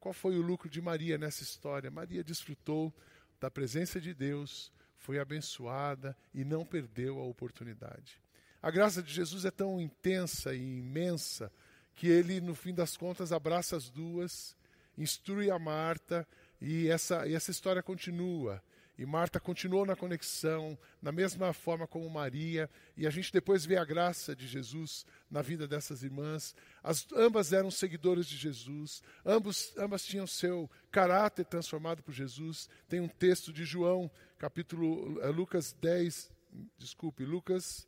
Qual 0.00 0.14
foi 0.14 0.38
o 0.38 0.40
lucro 0.40 0.70
de 0.70 0.80
Maria 0.80 1.18
nessa 1.18 1.42
história? 1.42 1.90
Maria 1.90 2.24
desfrutou 2.24 2.94
da 3.38 3.50
presença 3.50 4.00
de 4.00 4.14
Deus, 4.14 4.72
foi 4.96 5.18
abençoada 5.18 6.16
e 6.32 6.42
não 6.42 6.64
perdeu 6.64 7.18
a 7.18 7.24
oportunidade. 7.24 8.22
A 8.62 8.70
graça 8.70 9.02
de 9.02 9.12
Jesus 9.12 9.44
é 9.44 9.50
tão 9.50 9.78
intensa 9.78 10.54
e 10.54 10.78
imensa 10.78 11.52
que 11.94 12.06
ele, 12.06 12.40
no 12.40 12.54
fim 12.54 12.72
das 12.72 12.96
contas, 12.96 13.30
abraça 13.30 13.76
as 13.76 13.90
duas, 13.90 14.56
instrui 14.96 15.50
a 15.50 15.58
Marta 15.58 16.26
e 16.60 16.88
essa, 16.88 17.26
e 17.26 17.34
essa 17.34 17.50
história 17.50 17.82
continua. 17.82 18.62
E 18.98 19.06
Marta 19.06 19.38
continuou 19.38 19.86
na 19.86 19.94
conexão, 19.94 20.76
na 21.00 21.12
mesma 21.12 21.52
forma 21.52 21.86
como 21.86 22.10
Maria, 22.10 22.68
e 22.96 23.06
a 23.06 23.10
gente 23.10 23.32
depois 23.32 23.64
vê 23.64 23.76
a 23.76 23.84
graça 23.84 24.34
de 24.34 24.44
Jesus 24.44 25.06
na 25.30 25.40
vida 25.40 25.68
dessas 25.68 26.02
irmãs. 26.02 26.52
As, 26.82 27.06
ambas 27.14 27.52
eram 27.52 27.70
seguidores 27.70 28.26
de 28.26 28.36
Jesus, 28.36 29.00
ambos, 29.24 29.72
ambas 29.78 30.04
tinham 30.04 30.26
seu 30.26 30.68
caráter 30.90 31.44
transformado 31.44 32.02
por 32.02 32.12
Jesus. 32.12 32.68
Tem 32.88 32.98
um 32.98 33.06
texto 33.06 33.52
de 33.52 33.64
João, 33.64 34.10
capítulo 34.36 35.20
é, 35.22 35.28
Lucas 35.28 35.72
10, 35.80 36.32
desculpe, 36.76 37.24
Lucas 37.24 37.86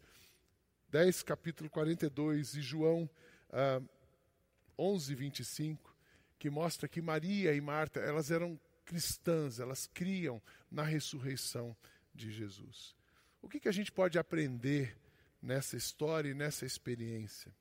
10, 0.90 1.24
capítulo 1.24 1.68
42, 1.68 2.54
e 2.54 2.62
João 2.62 3.10
ah, 3.52 3.82
11, 4.78 5.12
25, 5.16 5.92
que 6.38 6.48
mostra 6.48 6.88
que 6.88 7.02
Maria 7.02 7.52
e 7.52 7.60
Marta, 7.60 7.98
elas 7.98 8.30
eram 8.30 8.58
cristãs, 8.90 9.61
elas 9.61 9.87
criam 9.87 10.42
na 10.68 10.82
ressurreição 10.82 11.76
de 12.12 12.28
Jesus. 12.28 12.97
O 13.40 13.49
que, 13.49 13.61
que 13.61 13.68
a 13.68 13.73
gente 13.73 13.92
pode 13.92 14.18
aprender 14.18 14.99
nessa 15.40 15.76
história 15.76 16.30
e 16.30 16.35
nessa 16.35 16.66
experiência? 16.66 17.54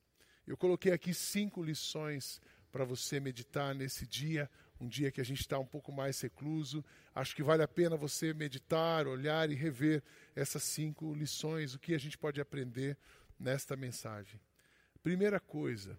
Eu 0.47 0.57
coloquei 0.57 0.91
aqui 0.91 1.13
cinco 1.13 1.61
lições 1.61 2.41
para 2.71 2.83
você 2.83 3.19
meditar 3.19 3.75
nesse 3.75 4.07
dia, 4.07 4.49
um 4.81 4.87
dia 4.87 5.11
que 5.11 5.21
a 5.21 5.23
gente 5.23 5.41
está 5.41 5.59
um 5.59 5.67
pouco 5.67 5.91
mais 5.91 6.19
recluso. 6.19 6.83
Acho 7.13 7.35
que 7.35 7.43
vale 7.43 7.61
a 7.61 7.67
pena 7.67 7.95
você 7.95 8.33
meditar, 8.33 9.05
olhar 9.05 9.51
e 9.51 9.53
rever 9.53 10.01
essas 10.35 10.63
cinco 10.63 11.13
lições, 11.13 11.75
o 11.75 11.79
que 11.79 11.93
a 11.93 11.99
gente 11.99 12.17
pode 12.17 12.41
aprender 12.41 12.97
nesta 13.39 13.75
mensagem. 13.75 14.41
Primeira 15.03 15.39
coisa, 15.39 15.95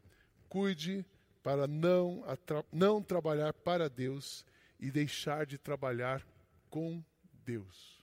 cuide 0.49 1.07
para 1.41 1.69
não, 1.69 2.25
não 2.73 3.01
trabalhar 3.01 3.53
para 3.53 3.89
Deus 3.89 4.45
e 4.81 4.91
deixar 4.91 5.45
de 5.45 5.59
trabalhar 5.59 6.27
com 6.71 7.05
Deus. 7.45 8.03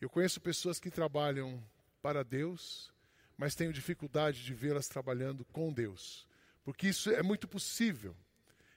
Eu 0.00 0.08
conheço 0.08 0.40
pessoas 0.40 0.80
que 0.80 0.90
trabalham 0.90 1.62
para 2.00 2.24
Deus, 2.24 2.92
mas 3.36 3.54
tenho 3.54 3.72
dificuldade 3.72 4.44
de 4.44 4.54
vê-las 4.54 4.88
trabalhando 4.88 5.44
com 5.46 5.72
Deus, 5.72 6.26
porque 6.64 6.88
isso 6.88 7.10
é 7.10 7.22
muito 7.22 7.46
possível. 7.46 8.16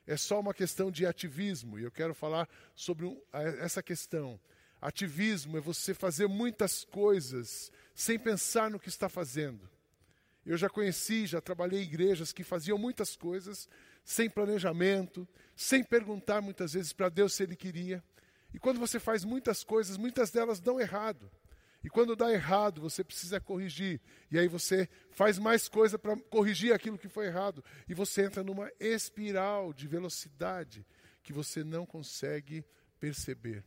É 0.05 0.17
só 0.17 0.39
uma 0.39 0.53
questão 0.53 0.91
de 0.91 1.05
ativismo, 1.05 1.79
e 1.79 1.83
eu 1.83 1.91
quero 1.91 2.13
falar 2.13 2.49
sobre 2.75 3.07
essa 3.59 3.81
questão. 3.81 4.39
Ativismo 4.81 5.57
é 5.57 5.61
você 5.61 5.93
fazer 5.93 6.27
muitas 6.27 6.83
coisas 6.83 7.71
sem 7.93 8.17
pensar 8.17 8.69
no 8.69 8.79
que 8.79 8.89
está 8.89 9.07
fazendo. 9.07 9.69
Eu 10.43 10.57
já 10.57 10.67
conheci, 10.67 11.27
já 11.27 11.39
trabalhei 11.39 11.81
em 11.81 11.83
igrejas 11.83 12.33
que 12.33 12.43
faziam 12.43 12.77
muitas 12.77 13.15
coisas 13.15 13.69
sem 14.03 14.29
planejamento, 14.29 15.27
sem 15.55 15.83
perguntar 15.83 16.41
muitas 16.41 16.73
vezes 16.73 16.93
para 16.93 17.09
Deus 17.09 17.33
se 17.33 17.43
Ele 17.43 17.55
queria. 17.55 18.03
E 18.53 18.59
quando 18.59 18.79
você 18.79 18.99
faz 18.99 19.23
muitas 19.23 19.63
coisas, 19.63 19.97
muitas 19.97 20.31
delas 20.31 20.59
dão 20.59 20.79
errado. 20.79 21.31
E 21.83 21.89
quando 21.89 22.15
dá 22.15 22.31
errado, 22.31 22.79
você 22.79 23.03
precisa 23.03 23.39
corrigir. 23.39 23.99
E 24.29 24.37
aí 24.37 24.47
você 24.47 24.87
faz 25.11 25.39
mais 25.39 25.67
coisa 25.67 25.97
para 25.97 26.15
corrigir 26.29 26.73
aquilo 26.73 26.97
que 26.97 27.09
foi 27.09 27.25
errado. 27.25 27.63
E 27.87 27.93
você 27.93 28.23
entra 28.23 28.43
numa 28.43 28.71
espiral 28.79 29.73
de 29.73 29.87
velocidade 29.87 30.85
que 31.23 31.33
você 31.33 31.63
não 31.63 31.85
consegue 31.85 32.63
perceber. 32.99 33.63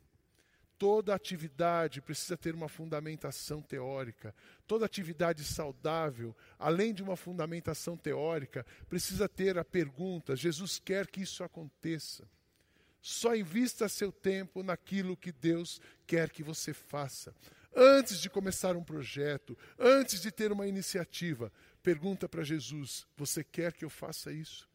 Toda 0.84 1.14
atividade 1.14 2.02
precisa 2.02 2.36
ter 2.36 2.54
uma 2.54 2.68
fundamentação 2.68 3.62
teórica. 3.62 4.34
Toda 4.66 4.84
atividade 4.84 5.42
saudável, 5.42 6.36
além 6.58 6.92
de 6.92 7.02
uma 7.02 7.16
fundamentação 7.16 7.96
teórica, 7.96 8.66
precisa 8.86 9.26
ter 9.26 9.56
a 9.56 9.64
pergunta: 9.64 10.36
Jesus 10.36 10.78
quer 10.78 11.06
que 11.06 11.22
isso 11.22 11.42
aconteça. 11.42 12.28
Só 13.00 13.34
invista 13.34 13.88
seu 13.88 14.12
tempo 14.12 14.62
naquilo 14.62 15.16
que 15.16 15.32
Deus 15.32 15.80
quer 16.06 16.28
que 16.28 16.42
você 16.42 16.74
faça. 16.74 17.34
Antes 17.74 18.20
de 18.20 18.28
começar 18.28 18.76
um 18.76 18.84
projeto, 18.84 19.56
antes 19.78 20.20
de 20.20 20.30
ter 20.30 20.52
uma 20.52 20.66
iniciativa, 20.66 21.50
pergunta 21.82 22.28
para 22.28 22.44
Jesus: 22.44 23.06
Você 23.16 23.42
quer 23.42 23.72
que 23.72 23.86
eu 23.86 23.90
faça 23.90 24.30
isso? 24.30 24.68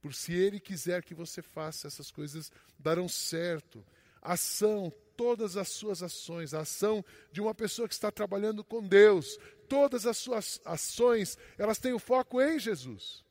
Por 0.00 0.14
se 0.14 0.32
Ele 0.32 0.58
quiser 0.58 1.04
que 1.04 1.14
você 1.14 1.42
faça, 1.42 1.86
essas 1.86 2.10
coisas 2.10 2.50
darão 2.78 3.06
certo. 3.06 3.84
Ação 4.22 4.92
todas 5.16 5.56
as 5.56 5.68
suas 5.68 6.02
ações, 6.02 6.54
a 6.54 6.60
ação 6.60 7.04
de 7.30 7.42
uma 7.42 7.54
pessoa 7.54 7.86
que 7.86 7.92
está 7.92 8.10
trabalhando 8.10 8.64
com 8.64 8.82
Deus, 8.82 9.38
todas 9.68 10.06
as 10.06 10.16
suas 10.16 10.58
ações, 10.64 11.36
elas 11.58 11.78
têm 11.78 11.92
o 11.92 11.98
foco 11.98 12.40
em 12.40 12.58
Jesus. 12.58 13.22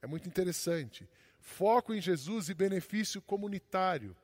É 0.00 0.06
muito 0.06 0.28
interessante. 0.28 1.08
Foco 1.40 1.92
em 1.92 2.00
Jesus 2.00 2.48
e 2.48 2.54
benefício 2.54 3.20
comunitário. 3.20 4.16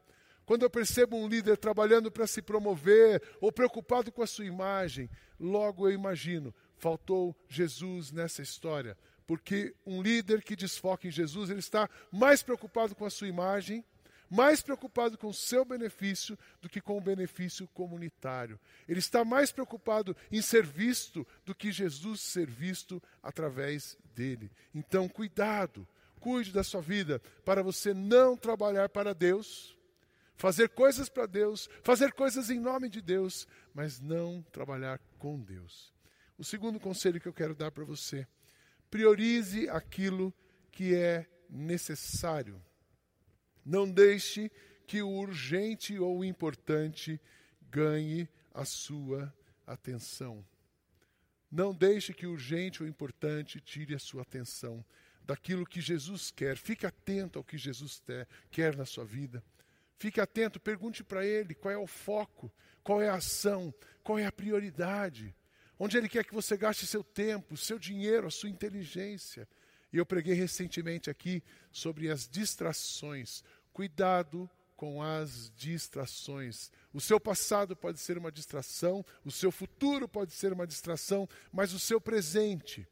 Quando 0.47 0.63
eu 0.63 0.71
percebo 0.71 1.17
um 1.17 1.27
líder 1.27 1.57
trabalhando 1.57 2.11
para 2.13 2.27
se 2.27 2.41
promover 2.41 3.23
ou 3.41 3.51
preocupado 3.51 4.13
com 4.13 4.23
a 4.23 4.27
sua 4.27 4.45
imagem, 4.45 5.11
logo 5.39 5.89
eu 5.89 5.93
imagino, 5.93 6.55
faltou 6.77 7.37
Jesus 7.49 8.13
nessa 8.13 8.41
história. 8.41 8.97
Porque 9.27 9.75
um 9.85 10.01
líder 10.01 10.43
que 10.43 10.55
desfoca 10.55 11.09
em 11.09 11.11
Jesus, 11.11 11.51
ele 11.51 11.61
está 11.61 11.91
mais 12.11 12.43
preocupado 12.43 12.95
com 12.95 13.05
a 13.05 13.11
sua 13.11 13.29
imagem 13.29 13.85
mais 14.31 14.63
preocupado 14.63 15.19
com 15.19 15.27
o 15.27 15.35
seu 15.35 15.65
benefício 15.65 16.39
do 16.63 16.69
que 16.69 16.81
com 16.81 16.97
o 16.97 17.01
benefício 17.01 17.67
comunitário. 17.69 18.59
Ele 18.89 19.01
está 19.01 19.25
mais 19.25 19.51
preocupado 19.51 20.17
em 20.31 20.41
ser 20.41 20.65
visto 20.65 21.27
do 21.45 21.55
que 21.55 21.73
Jesus 21.73 22.21
ser 22.21 22.49
visto 22.49 23.03
através 23.21 23.99
dele. 24.15 24.51
Então, 24.73 25.09
cuidado, 25.09 25.87
cuide 26.21 26.53
da 26.53 26.63
sua 26.63 26.81
vida 26.81 27.21
para 27.45 27.63
você 27.63 27.93
não 27.93 28.37
trabalhar 28.37 28.89
para 28.89 29.13
Deus, 29.13 29.77
fazer 30.37 30.69
coisas 30.69 31.09
para 31.09 31.27
Deus, 31.27 31.69
fazer 31.83 32.13
coisas 32.13 32.49
em 32.51 32.61
nome 32.61 32.89
de 32.89 33.01
Deus, 33.01 33.49
mas 33.75 33.99
não 33.99 34.43
trabalhar 34.53 35.01
com 35.19 35.41
Deus. 35.43 35.93
O 36.39 36.45
segundo 36.45 36.79
conselho 36.79 37.21
que 37.21 37.29
eu 37.29 37.35
quero 37.35 37.55
dar 37.55 37.73
para 37.73 37.85
você: 37.85 38.27
priorize 38.89 39.69
aquilo 39.69 40.33
que 40.71 40.95
é 40.95 41.27
necessário. 41.49 42.63
Não 43.65 43.91
deixe 43.91 44.51
que 44.87 45.03
o 45.03 45.09
urgente 45.09 45.99
ou 45.99 46.19
o 46.19 46.25
importante 46.25 47.21
ganhe 47.71 48.29
a 48.53 48.65
sua 48.65 49.33
atenção. 49.67 50.45
Não 51.51 51.75
deixe 51.75 52.13
que 52.13 52.27
o 52.27 52.33
urgente 52.33 52.83
ou 52.83 52.89
importante 52.89 53.61
tire 53.61 53.95
a 53.95 53.99
sua 53.99 54.23
atenção 54.23 54.85
daquilo 55.25 55.67
que 55.67 55.81
Jesus 55.81 56.31
quer. 56.31 56.57
Fique 56.57 56.87
atento 56.87 57.39
ao 57.39 57.45
que 57.45 57.59
Jesus 57.59 58.03
quer 58.51 58.77
na 58.77 58.85
sua 58.85 59.05
vida. 59.05 59.43
Fique 59.97 60.21
atento, 60.21 60.59
pergunte 60.59 61.05
para 61.05 61.27
Ele 61.27 61.55
qual 61.55 61.73
é 61.73 61.77
o 61.77 61.87
foco, 61.87 62.53
qual 62.83 63.03
é 63.03 63.09
a 63.09 63.17
ação, 63.17 63.73
qual 64.03 64.19
é 64.19 64.27
a 64.27 64.33
prioridade. 64.33 65.35
Onde 65.79 65.97
Ele 65.97 66.09
quer 66.09 66.25
que 66.25 66.35
você 66.35 66.57
gaste 66.57 66.87
seu 66.87 67.05
tempo, 67.05 67.57
seu 67.57 67.79
dinheiro, 67.79 68.27
a 68.27 68.31
sua 68.31 68.49
inteligência. 68.49 69.49
E 69.93 69.97
eu 69.99 70.07
preguei 70.07 70.35
recentemente 70.35 71.11
aqui 71.11 71.43
sobre 71.73 72.11
as 72.11 72.29
distrações. 72.29 73.43
Cuidado 73.73 74.49
com 74.77 75.03
as 75.03 75.53
distrações. 75.57 76.71
O 76.93 77.01
seu 77.01 77.21
passado 77.21 77.77
pode 77.77 77.99
ser 77.99 78.17
uma 78.17 78.33
distração, 78.33 79.05
o 79.25 79.31
seu 79.31 79.53
futuro 79.53 80.09
pode 80.09 80.33
ser 80.33 80.53
uma 80.55 80.67
distração, 80.67 81.29
mas 81.53 81.75
o 81.75 81.79
seu 81.79 82.01
presente, 82.01 82.89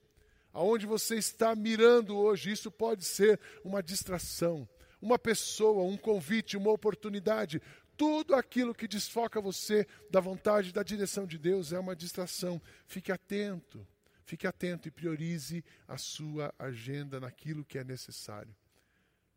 aonde 0.52 0.84
você 0.84 1.16
está 1.16 1.54
mirando 1.56 2.14
hoje, 2.14 2.52
isso 2.52 2.70
pode 2.70 3.04
ser 3.04 3.40
uma 3.64 3.82
distração. 3.82 4.68
Uma 5.00 5.18
pessoa, 5.18 5.84
um 5.84 5.96
convite, 5.96 6.56
uma 6.56 6.72
oportunidade, 6.72 7.62
tudo 7.96 8.34
aquilo 8.34 8.74
que 8.74 8.86
desfoca 8.86 9.40
você 9.40 9.86
da 10.10 10.20
vontade, 10.20 10.72
da 10.72 10.82
direção 10.82 11.26
de 11.26 11.36
Deus 11.36 11.72
é 11.72 11.78
uma 11.78 11.96
distração. 11.96 12.60
Fique 12.86 13.10
atento. 13.10 13.84
Fique 14.28 14.46
atento 14.46 14.86
e 14.86 14.90
priorize 14.90 15.64
a 15.88 15.96
sua 15.96 16.54
agenda 16.58 17.18
naquilo 17.18 17.64
que 17.64 17.78
é 17.78 17.82
necessário. 17.82 18.54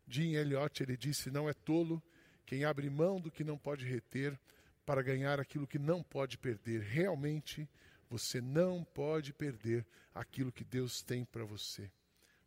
Jim 0.06 0.34
Elliot 0.34 0.82
ele 0.82 0.98
disse: 0.98 1.30
não 1.30 1.48
é 1.48 1.54
tolo 1.54 2.02
quem 2.44 2.66
abre 2.66 2.90
mão 2.90 3.18
do 3.18 3.30
que 3.30 3.42
não 3.42 3.56
pode 3.56 3.86
reter 3.86 4.38
para 4.84 5.00
ganhar 5.00 5.40
aquilo 5.40 5.66
que 5.66 5.78
não 5.78 6.02
pode 6.02 6.36
perder. 6.36 6.82
Realmente, 6.82 7.66
você 8.10 8.38
não 8.38 8.84
pode 8.84 9.32
perder 9.32 9.86
aquilo 10.14 10.52
que 10.52 10.62
Deus 10.62 11.00
tem 11.00 11.24
para 11.24 11.46
você. 11.46 11.90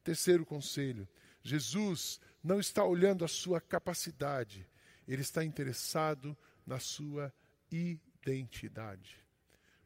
Terceiro 0.04 0.46
conselho: 0.46 1.10
Jesus 1.42 2.22
não 2.44 2.60
está 2.60 2.86
olhando 2.86 3.26
a 3.26 3.28
sua 3.28 3.60
capacidade, 3.60 4.70
ele 5.08 5.24
está 5.24 5.44
interessado 5.44 6.38
na 6.64 6.78
sua 6.78 7.34
identidade. 7.72 9.25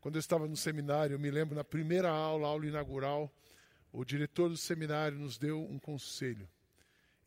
Quando 0.01 0.15
eu 0.15 0.19
estava 0.19 0.47
no 0.47 0.55
seminário, 0.55 1.13
eu 1.15 1.19
me 1.19 1.29
lembro 1.29 1.55
na 1.55 1.63
primeira 1.63 2.09
aula, 2.09 2.47
aula 2.47 2.65
inaugural, 2.65 3.33
o 3.91 4.05
diretor 4.05 4.49
do 4.49 4.57
seminário 4.57 5.17
nos 5.17 5.37
deu 5.37 5.61
um 5.61 5.77
conselho. 5.77 6.47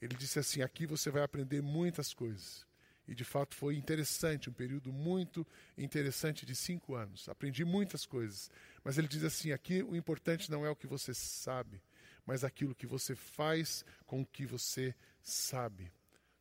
Ele 0.00 0.14
disse 0.16 0.38
assim: 0.38 0.62
aqui 0.62 0.86
você 0.86 1.10
vai 1.10 1.22
aprender 1.22 1.62
muitas 1.62 2.14
coisas. 2.14 2.66
E 3.06 3.14
de 3.14 3.24
fato 3.24 3.54
foi 3.54 3.76
interessante, 3.76 4.48
um 4.48 4.52
período 4.52 4.92
muito 4.92 5.46
interessante 5.76 6.46
de 6.46 6.54
cinco 6.54 6.94
anos. 6.94 7.28
Aprendi 7.28 7.64
muitas 7.64 8.06
coisas. 8.06 8.50
Mas 8.82 8.96
ele 8.96 9.08
diz 9.08 9.24
assim: 9.24 9.52
aqui 9.52 9.82
o 9.82 9.94
importante 9.94 10.50
não 10.50 10.64
é 10.64 10.70
o 10.70 10.76
que 10.76 10.86
você 10.86 11.12
sabe, 11.12 11.82
mas 12.24 12.42
aquilo 12.42 12.74
que 12.74 12.86
você 12.86 13.14
faz 13.14 13.84
com 14.06 14.22
o 14.22 14.26
que 14.26 14.46
você 14.46 14.94
sabe. 15.20 15.92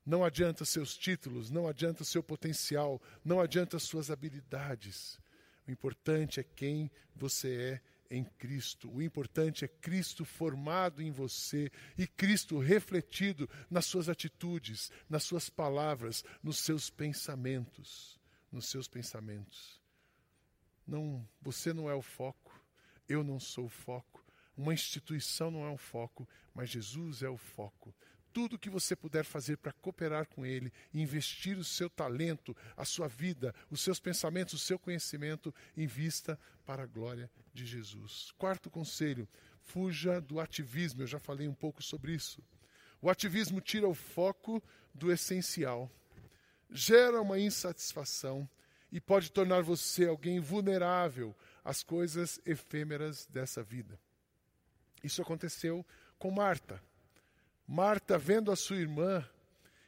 Não 0.06 0.24
adianta 0.24 0.66
seus 0.66 0.98
títulos, 0.98 1.52
não 1.52 1.68
adianta 1.68 2.04
seu 2.04 2.24
potencial, 2.24 3.00
não 3.24 3.40
adianta 3.40 3.78
suas 3.78 4.10
habilidades. 4.10 5.20
O 5.68 5.72
importante 5.72 6.40
é 6.40 6.44
quem 6.44 6.90
você 7.16 7.82
é 8.10 8.16
em 8.16 8.24
Cristo. 8.24 8.92
O 8.92 9.02
importante 9.02 9.64
é 9.64 9.68
Cristo 9.68 10.26
formado 10.26 11.02
em 11.02 11.12
você 11.12 11.72
e 11.98 12.06
Cristo 12.06 12.60
refletido 12.60 13.50
nas 13.70 13.86
suas 13.86 14.10
atitudes, 14.10 14.92
nas 15.10 15.24
suas 15.24 15.50
palavras, 15.50 16.24
nos 16.44 16.60
seus 16.60 16.90
pensamentos, 16.90 18.20
nos 18.52 18.66
seus 18.66 18.88
pensamentos. 18.88 19.80
Não, 20.86 21.26
você 21.42 21.72
não 21.72 21.90
é 21.90 21.94
o 21.96 22.02
foco, 22.02 22.60
eu 23.08 23.24
não 23.24 23.40
sou 23.40 23.66
o 23.66 23.70
foco. 23.70 24.26
Uma 24.58 24.74
instituição 24.74 25.50
não 25.50 25.66
é 25.66 25.70
o 25.70 25.78
foco, 25.78 26.28
mas 26.54 26.70
Jesus 26.70 27.24
é 27.24 27.30
o 27.30 27.38
foco 27.38 27.96
tudo 28.34 28.58
que 28.58 28.70
você 28.70 28.96
puder 28.96 29.24
fazer 29.24 29.58
para 29.58 29.74
cooperar 29.74 30.28
com 30.28 30.46
Ele, 30.46 30.72
investir 30.94 31.58
o 31.58 31.64
seu 31.64 31.90
talento, 31.90 32.56
a 32.76 32.86
sua 32.86 33.08
vida, 33.08 33.54
os 33.70 33.82
seus 33.82 34.00
pensamentos, 34.00 34.54
o 34.54 34.60
seu 34.60 34.80
conhecimento, 34.80 35.54
invista 35.76 36.40
para 36.66 36.84
a 36.84 36.88
glória 36.88 37.30
de 37.54 37.66
Jesus. 37.66 38.32
Quarto 38.38 38.70
conselho: 38.70 39.28
fuja 39.62 40.20
do 40.20 40.40
ativismo. 40.40 41.02
Eu 41.02 41.08
já 41.08 41.20
falei 41.20 41.48
um 41.48 41.54
pouco 41.54 41.84
sobre 41.84 42.14
isso. 42.14 42.44
O 43.02 43.10
ativismo 43.10 43.60
tira 43.60 43.88
o 43.88 43.94
foco 43.94 44.62
do 44.94 45.12
essencial, 45.12 45.90
gera 46.70 47.22
uma 47.22 47.40
insatisfação 47.40 48.48
e 48.92 49.00
pode 49.00 49.32
tornar 49.32 49.62
você 49.62 50.06
alguém 50.06 50.40
vulnerável 50.40 51.36
às 51.64 51.82
coisas 51.82 52.40
efêmeras 52.46 53.26
dessa 53.26 53.64
vida. 53.64 54.00
Isso 55.04 55.22
aconteceu 55.22 55.86
com 56.20 56.30
Marta. 56.30 56.82
Marta, 57.72 58.18
vendo 58.18 58.52
a 58.52 58.56
sua 58.58 58.76
irmã, 58.76 59.26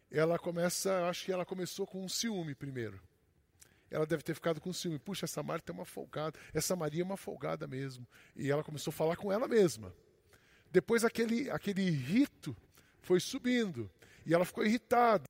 ela 0.10 0.40
começa, 0.40 1.06
acho 1.10 1.26
que 1.26 1.34
ela 1.34 1.46
começou 1.46 1.86
com 1.86 2.02
um 2.02 2.08
ciúme 2.08 2.56
primeiro. 2.56 2.98
Ela 3.92 4.06
deve 4.06 4.24
ter 4.24 4.34
ficado 4.34 4.62
com 4.62 4.72
ciúme. 4.72 4.98
Puxa, 4.98 5.26
essa 5.26 5.44
Marta 5.44 5.74
é 5.74 5.76
uma 5.76 5.84
folgada, 5.84 6.40
essa 6.54 6.78
Maria 6.78 7.02
é 7.02 7.04
uma 7.04 7.18
folgada 7.18 7.68
mesmo. 7.68 8.08
E 8.38 8.50
ela 8.50 8.64
começou 8.64 8.90
a 8.90 8.94
falar 8.94 9.18
com 9.18 9.34
ela 9.34 9.50
mesma. 9.50 9.94
Depois 10.72 11.04
aquele, 11.04 11.52
aquele 11.52 11.90
rito 11.90 12.56
foi 13.02 13.20
subindo. 13.20 13.92
E 14.26 14.34
ela 14.34 14.46
ficou 14.46 14.66
irritada, 14.66 15.26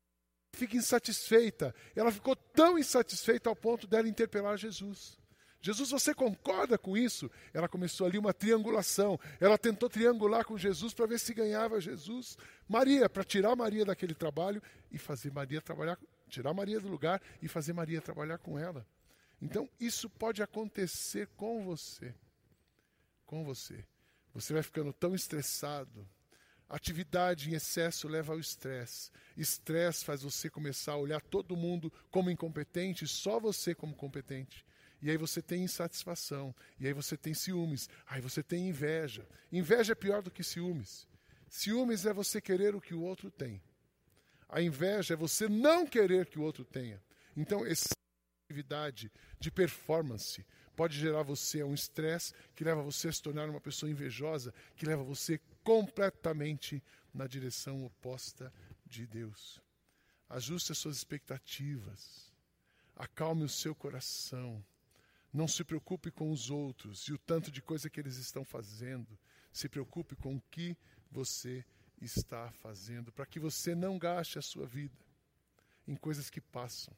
fica 0.55 0.77
insatisfeita. 0.77 1.73
Ela 1.95 2.11
ficou 2.11 2.35
tão 2.35 2.77
insatisfeita 2.77 3.49
ao 3.49 3.55
ponto 3.55 3.87
dela 3.87 4.07
interpelar 4.07 4.57
Jesus. 4.57 5.17
Jesus, 5.63 5.91
você 5.91 6.13
concorda 6.13 6.77
com 6.77 6.97
isso? 6.97 7.31
Ela 7.53 7.69
começou 7.69 8.05
ali 8.05 8.17
uma 8.17 8.33
triangulação. 8.33 9.17
Ela 9.39 9.57
tentou 9.57 9.89
triangular 9.89 10.43
com 10.43 10.57
Jesus 10.57 10.93
para 10.93 11.05
ver 11.05 11.17
se 11.17 11.33
ganhava 11.33 11.79
Jesus. 11.79 12.37
Maria, 12.67 13.07
para 13.07 13.23
tirar 13.23 13.55
Maria 13.55 13.85
daquele 13.85 14.13
trabalho 14.13 14.61
e 14.91 14.97
fazer 14.97 15.31
Maria 15.31 15.61
trabalhar, 15.61 15.97
tirar 16.27 16.53
Maria 16.53 16.81
do 16.81 16.89
lugar 16.89 17.21
e 17.41 17.47
fazer 17.47 17.71
Maria 17.71 18.01
trabalhar 18.01 18.39
com 18.39 18.59
ela. 18.59 18.85
Então, 19.41 19.69
isso 19.79 20.09
pode 20.09 20.43
acontecer 20.43 21.29
com 21.37 21.63
você. 21.63 22.13
Com 23.25 23.45
você. 23.45 23.85
Você 24.33 24.51
vai 24.51 24.63
ficando 24.63 24.91
tão 24.91 25.15
estressado. 25.15 26.05
Atividade 26.67 27.49
em 27.49 27.53
excesso 27.53 28.09
leva 28.09 28.33
ao 28.33 28.39
estresse. 28.39 29.11
Estresse 29.37 30.03
faz 30.03 30.23
você 30.23 30.49
começar 30.49 30.91
a 30.91 30.97
olhar 30.97 31.21
todo 31.21 31.55
mundo 31.55 31.89
como 32.11 32.29
incompetente, 32.29 33.07
só 33.07 33.39
você 33.39 33.73
como 33.73 33.95
competente. 33.95 34.65
E 35.03 35.11
aí 35.11 35.17
você 35.17 35.41
tem 35.41 35.65
insatisfação. 35.65 36.55
E 36.79 36.87
aí 36.87 36.93
você 36.93 37.17
tem 37.17 37.33
ciúmes. 37.33 37.89
Aí 38.07 38.21
você 38.21 38.41
tem 38.41 38.69
inveja. 38.69 39.27
Inveja 39.51 39.91
é 39.91 39.95
pior 39.95 40.21
do 40.21 40.31
que 40.31 40.41
ciúmes. 40.41 41.05
Ciúmes 41.49 42.05
é 42.05 42.13
você 42.13 42.39
querer 42.39 42.73
o 42.73 42.79
que 42.79 42.93
o 42.93 43.01
outro 43.01 43.29
tem. 43.29 43.61
A 44.47 44.61
inveja 44.61 45.13
é 45.13 45.17
você 45.17 45.49
não 45.49 45.85
querer 45.85 46.27
que 46.27 46.39
o 46.39 46.41
outro 46.41 46.63
tenha. 46.63 47.03
Então, 47.35 47.65
essa 47.65 47.89
atividade 48.49 49.11
de 49.41 49.51
performance 49.51 50.45
pode 50.73 50.97
gerar 50.97 51.23
você 51.23 51.59
a 51.59 51.65
um 51.65 51.73
estresse 51.73 52.33
que 52.55 52.63
leva 52.63 52.81
você 52.81 53.09
a 53.09 53.11
se 53.11 53.21
tornar 53.21 53.49
uma 53.49 53.59
pessoa 53.59 53.91
invejosa, 53.91 54.53
que 54.73 54.85
leva 54.85 55.03
você 55.03 55.37
completamente 55.65 56.81
na 57.13 57.27
direção 57.27 57.83
oposta 57.83 58.53
de 58.85 59.05
Deus. 59.05 59.61
Ajuste 60.29 60.71
as 60.71 60.77
suas 60.77 60.95
expectativas. 60.95 62.31
Acalme 62.95 63.43
o 63.43 63.49
seu 63.49 63.75
coração. 63.75 64.63
Não 65.33 65.47
se 65.47 65.63
preocupe 65.63 66.11
com 66.11 66.31
os 66.31 66.51
outros 66.51 67.07
e 67.07 67.13
o 67.13 67.17
tanto 67.17 67.49
de 67.49 67.61
coisa 67.61 67.89
que 67.89 67.99
eles 67.99 68.17
estão 68.17 68.45
fazendo. 68.45 69.17
Se 69.51 69.67
preocupe 69.67 70.15
com 70.15 70.35
o 70.35 70.41
que 70.51 70.77
você 71.11 71.65
está 71.99 72.51
fazendo, 72.51 73.11
para 73.11 73.25
que 73.25 73.39
você 73.39 73.73
não 73.73 73.97
gaste 73.97 74.37
a 74.37 74.41
sua 74.41 74.65
vida 74.67 74.95
em 75.87 75.95
coisas 75.95 76.29
que 76.29 76.39
passam. 76.39 76.93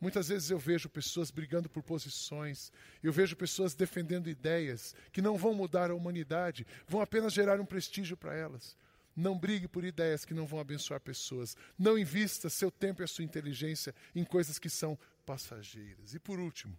Muitas 0.00 0.28
vezes 0.28 0.50
eu 0.50 0.58
vejo 0.58 0.88
pessoas 0.88 1.30
brigando 1.30 1.68
por 1.68 1.82
posições, 1.82 2.72
eu 3.02 3.12
vejo 3.12 3.36
pessoas 3.36 3.74
defendendo 3.74 4.30
ideias 4.30 4.94
que 5.12 5.20
não 5.20 5.36
vão 5.36 5.52
mudar 5.52 5.90
a 5.90 5.94
humanidade, 5.94 6.66
vão 6.88 7.02
apenas 7.02 7.34
gerar 7.34 7.60
um 7.60 7.66
prestígio 7.66 8.16
para 8.16 8.34
elas. 8.34 8.76
Não 9.14 9.38
brigue 9.38 9.68
por 9.68 9.84
ideias 9.84 10.24
que 10.24 10.32
não 10.32 10.46
vão 10.46 10.60
abençoar 10.60 11.00
pessoas. 11.00 11.56
Não 11.78 11.98
invista 11.98 12.48
seu 12.48 12.70
tempo 12.70 13.02
e 13.02 13.04
a 13.04 13.08
sua 13.08 13.24
inteligência 13.24 13.94
em 14.14 14.24
coisas 14.24 14.58
que 14.58 14.70
são 14.70 14.98
passageiras. 15.26 16.14
E 16.14 16.18
por 16.18 16.38
último, 16.38 16.78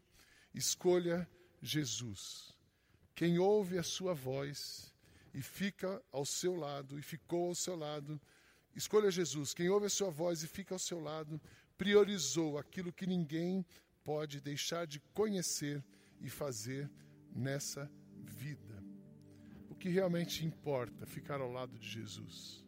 Escolha 0.54 1.30
Jesus. 1.62 2.54
Quem 3.16 3.40
ouve 3.40 3.78
a 3.78 3.84
sua 3.84 4.14
voz 4.14 4.94
e 5.34 5.42
fica 5.42 6.02
ao 6.12 6.26
seu 6.26 6.56
lado, 6.56 7.00
e 7.00 7.02
ficou 7.02 7.48
ao 7.48 7.56
seu 7.56 7.76
lado, 7.76 8.20
escolha 8.76 9.12
Jesus. 9.12 9.54
Quem 9.54 9.70
ouve 9.70 9.86
a 9.86 9.90
sua 9.90 10.10
voz 10.10 10.44
e 10.44 10.48
fica 10.48 10.74
ao 10.76 10.80
seu 10.80 11.00
lado, 11.00 11.42
priorizou 11.78 12.58
aquilo 12.58 12.92
que 12.92 13.08
ninguém 13.08 13.66
pode 14.04 14.42
deixar 14.42 14.86
de 14.86 15.00
conhecer 15.14 15.84
e 16.20 16.30
fazer 16.30 16.90
nessa 17.34 17.90
vida. 18.16 18.84
O 19.70 19.76
que 19.76 19.90
realmente 19.90 20.46
importa, 20.46 21.06
ficar 21.06 21.40
ao 21.42 21.52
lado 21.52 21.78
de 21.78 21.88
Jesus. 21.88 22.66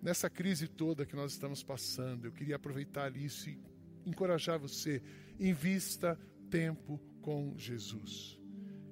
Nessa 0.00 0.28
crise 0.28 0.68
toda 0.68 1.06
que 1.06 1.16
nós 1.16 1.32
estamos 1.32 1.62
passando, 1.62 2.26
eu 2.26 2.32
queria 2.32 2.56
aproveitar 2.56 3.16
isso 3.16 3.48
e 3.48 3.58
encorajar 4.04 4.58
você. 4.58 5.02
Invista 5.38 6.18
tempo 6.54 7.00
com 7.20 7.52
Jesus. 7.58 8.40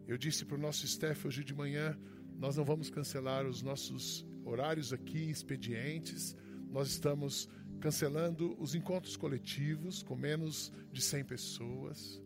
Eu 0.08 0.18
disse 0.18 0.44
para 0.44 0.56
o 0.56 0.60
nosso 0.60 0.84
staff 0.84 1.28
hoje 1.28 1.44
de 1.44 1.54
manhã: 1.54 1.96
nós 2.36 2.56
não 2.56 2.64
vamos 2.64 2.90
cancelar 2.90 3.46
os 3.46 3.62
nossos 3.62 4.26
horários 4.44 4.92
aqui, 4.92 5.30
expedientes, 5.30 6.36
nós 6.68 6.88
estamos 6.88 7.48
cancelando 7.78 8.60
os 8.60 8.74
encontros 8.74 9.16
coletivos 9.16 10.02
com 10.02 10.16
menos 10.16 10.72
de 10.90 11.00
100 11.00 11.24
pessoas, 11.24 12.20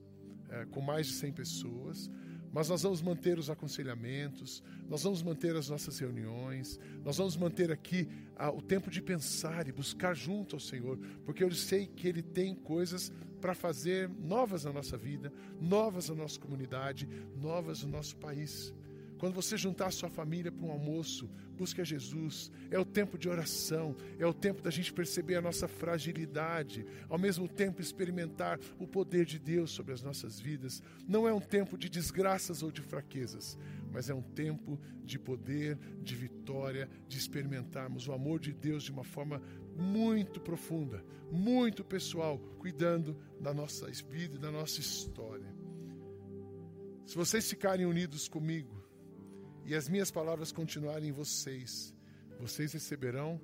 é, 0.49 0.65
com 0.65 0.81
mais 0.81 1.07
de 1.07 1.13
100 1.13 1.33
pessoas. 1.35 2.11
Mas 2.53 2.69
nós 2.69 2.83
vamos 2.83 3.03
manter 3.03 3.39
os 3.39 3.51
aconselhamentos, 3.51 4.63
nós 4.89 5.03
vamos 5.03 5.23
manter 5.23 5.55
as 5.57 5.69
nossas 5.69 5.99
reuniões, 5.99 6.79
nós 7.05 7.17
vamos 7.17 7.37
manter 7.37 7.71
aqui 7.71 8.09
ah, 8.37 8.51
o 8.51 8.63
tempo 8.63 8.91
de 8.91 9.03
pensar 9.03 9.69
e 9.69 9.73
buscar 9.73 10.15
junto 10.15 10.57
ao 10.57 10.61
Senhor, 10.61 10.99
porque 11.25 11.45
eu 11.45 11.51
sei 11.53 11.87
que 11.87 12.09
Ele 12.09 12.23
tem 12.23 12.55
coisas 12.55 13.13
para 13.41 13.55
fazer 13.55 14.09
novas 14.09 14.65
na 14.65 14.73
nossa 14.73 14.97
vida, 14.97 15.33
novas 15.61 16.09
na 16.09 16.15
nossa 16.15 16.41
comunidade, 16.41 17.09
novas 17.37 17.83
no 17.83 17.91
nosso 17.91 18.17
país. 18.17 18.73
Quando 19.19 19.35
você 19.35 19.57
juntar 19.57 19.87
a 19.87 19.91
sua 19.91 20.11
família 20.11 20.53
para 20.53 20.67
um 20.67 20.71
almoço, 20.71 21.29
busque 21.57 21.81
a 21.81 21.85
Jesus. 21.85 22.51
É 22.71 22.79
o 22.79 22.85
tempo 22.85 23.17
de 23.19 23.29
oração, 23.29 23.97
é 24.19 24.27
o 24.27 24.35
tempo 24.35 24.63
da 24.63 24.71
gente 24.71 24.93
perceber 24.93 25.37
a 25.37 25.43
nossa 25.43 25.67
fragilidade, 25.67 26.87
ao 27.09 27.19
mesmo 27.19 27.49
tempo 27.49 27.81
experimentar 27.81 28.61
o 28.79 28.87
poder 28.87 29.25
de 29.25 29.39
Deus 29.39 29.71
sobre 29.71 29.95
as 29.95 30.03
nossas 30.03 30.39
vidas. 30.39 30.83
Não 31.09 31.27
é 31.27 31.33
um 31.33 31.41
tempo 31.41 31.79
de 31.79 31.89
desgraças 31.89 32.63
ou 32.63 32.71
de 32.71 32.83
fraquezas, 32.83 33.59
mas 33.91 34.11
é 34.11 34.15
um 34.15 34.23
tempo 34.23 34.79
de 35.03 35.19
poder, 35.19 35.79
de 36.03 36.15
vitória, 36.15 36.89
de 37.09 37.17
experimentarmos 37.17 38.07
o 38.07 38.13
amor 38.13 38.39
de 38.39 38.53
Deus 38.53 38.83
de 38.83 38.93
uma 38.93 39.05
forma 39.05 39.41
muito 39.75 40.41
profunda, 40.41 41.03
muito 41.31 41.85
pessoal, 41.85 42.39
cuidando 42.59 43.17
da 43.41 43.55
nossa 43.55 43.87
vida 43.87 44.37
e 44.37 44.39
da 44.39 44.51
nossa 44.51 44.81
história. 44.81 45.55
Se 47.07 47.15
vocês 47.17 47.49
ficarem 47.49 47.87
unidos 47.87 48.27
comigo, 48.27 48.76
e 49.67 49.75
as 49.75 49.89
minhas 49.89 50.13
palavras 50.13 50.53
continuarem 50.53 51.09
em 51.09 51.13
vocês, 51.13 51.93
vocês 52.39 52.73
receberão 52.73 53.41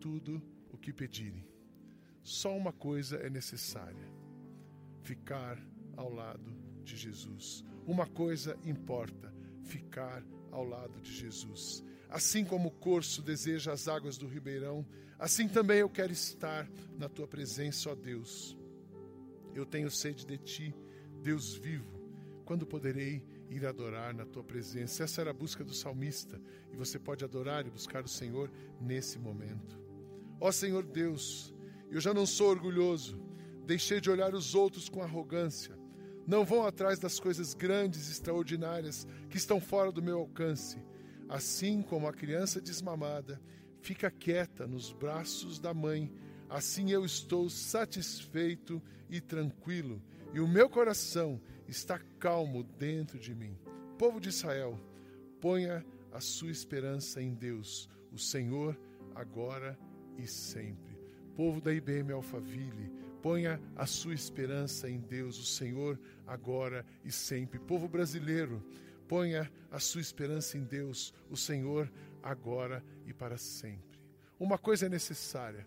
tudo 0.00 0.42
o 0.70 0.78
que 0.78 0.90
pedirem. 0.90 1.46
Só 2.22 2.56
uma 2.56 2.72
coisa 2.72 3.16
é 3.16 3.28
necessária: 3.28 4.10
ficar 5.02 5.62
ao 5.94 6.10
lado 6.10 6.56
de 6.82 6.96
Jesus. 6.96 7.62
Uma 7.86 8.06
coisa 8.06 8.58
importa: 8.64 9.32
ficar 9.64 10.24
ao 10.50 10.64
lado 10.64 10.98
de 11.00 11.12
Jesus. 11.12 11.84
Assim 12.08 12.42
como 12.42 12.68
o 12.68 12.72
corso 12.72 13.20
deseja 13.20 13.72
as 13.72 13.86
águas 13.86 14.16
do 14.16 14.26
ribeirão, 14.26 14.86
assim 15.18 15.46
também 15.46 15.80
eu 15.80 15.90
quero 15.90 16.12
estar 16.12 16.66
na 16.96 17.08
tua 17.08 17.28
presença, 17.28 17.90
ó 17.90 17.94
Deus. 17.94 18.56
Eu 19.54 19.66
tenho 19.66 19.90
sede 19.90 20.24
de 20.24 20.38
ti, 20.38 20.74
Deus 21.22 21.54
vivo. 21.54 22.00
Quando 22.46 22.66
poderei 22.66 23.22
ir 23.48 23.66
adorar 23.66 24.14
na 24.14 24.24
tua 24.24 24.42
presença? 24.42 25.04
Essa 25.04 25.20
era 25.20 25.30
a 25.30 25.34
busca 25.34 25.64
do 25.64 25.74
salmista, 25.74 26.40
e 26.72 26.76
você 26.76 26.98
pode 26.98 27.24
adorar 27.24 27.66
e 27.66 27.70
buscar 27.70 28.04
o 28.04 28.08
Senhor 28.08 28.50
nesse 28.80 29.18
momento. 29.18 29.80
Ó 30.40 30.50
Senhor 30.52 30.84
Deus, 30.84 31.54
eu 31.90 32.00
já 32.00 32.12
não 32.12 32.26
sou 32.26 32.50
orgulhoso, 32.50 33.20
deixei 33.64 34.00
de 34.00 34.10
olhar 34.10 34.34
os 34.34 34.54
outros 34.54 34.88
com 34.88 35.02
arrogância. 35.02 35.76
Não 36.26 36.44
vão 36.44 36.66
atrás 36.66 36.98
das 36.98 37.20
coisas 37.20 37.54
grandes 37.54 38.08
e 38.08 38.12
extraordinárias 38.12 39.06
que 39.30 39.36
estão 39.36 39.60
fora 39.60 39.92
do 39.92 40.02
meu 40.02 40.18
alcance. 40.18 40.82
Assim 41.28 41.82
como 41.82 42.08
a 42.08 42.12
criança 42.12 42.60
desmamada 42.60 43.40
fica 43.80 44.10
quieta 44.10 44.66
nos 44.66 44.92
braços 44.92 45.60
da 45.60 45.72
mãe, 45.72 46.12
assim 46.48 46.90
eu 46.90 47.04
estou 47.04 47.48
satisfeito 47.48 48.82
e 49.08 49.20
tranquilo, 49.20 50.02
e 50.34 50.40
o 50.40 50.48
meu 50.48 50.68
coração 50.68 51.40
está 51.68 51.98
calmo 52.18 52.62
dentro 52.62 53.18
de 53.18 53.34
mim. 53.34 53.56
Povo 53.98 54.20
de 54.20 54.28
Israel, 54.28 54.78
ponha 55.40 55.84
a 56.12 56.20
sua 56.20 56.50
esperança 56.50 57.20
em 57.20 57.34
Deus, 57.34 57.88
o 58.12 58.18
Senhor, 58.18 58.78
agora 59.14 59.78
e 60.16 60.26
sempre. 60.26 60.96
Povo 61.34 61.60
da 61.60 61.72
IBM 61.72 62.12
Alphaville, 62.12 62.90
ponha 63.22 63.60
a 63.74 63.86
sua 63.86 64.14
esperança 64.14 64.88
em 64.88 65.00
Deus, 65.00 65.38
o 65.38 65.44
Senhor, 65.44 65.98
agora 66.26 66.84
e 67.04 67.12
sempre. 67.12 67.58
Povo 67.58 67.88
brasileiro, 67.88 68.62
Ponha 69.08 69.50
a 69.70 69.78
sua 69.78 70.00
esperança 70.00 70.58
em 70.58 70.64
Deus, 70.64 71.14
o 71.30 71.36
Senhor, 71.36 71.90
agora 72.22 72.84
e 73.06 73.12
para 73.12 73.38
sempre. 73.38 74.00
Uma 74.38 74.58
coisa 74.58 74.86
é 74.86 74.88
necessária: 74.88 75.66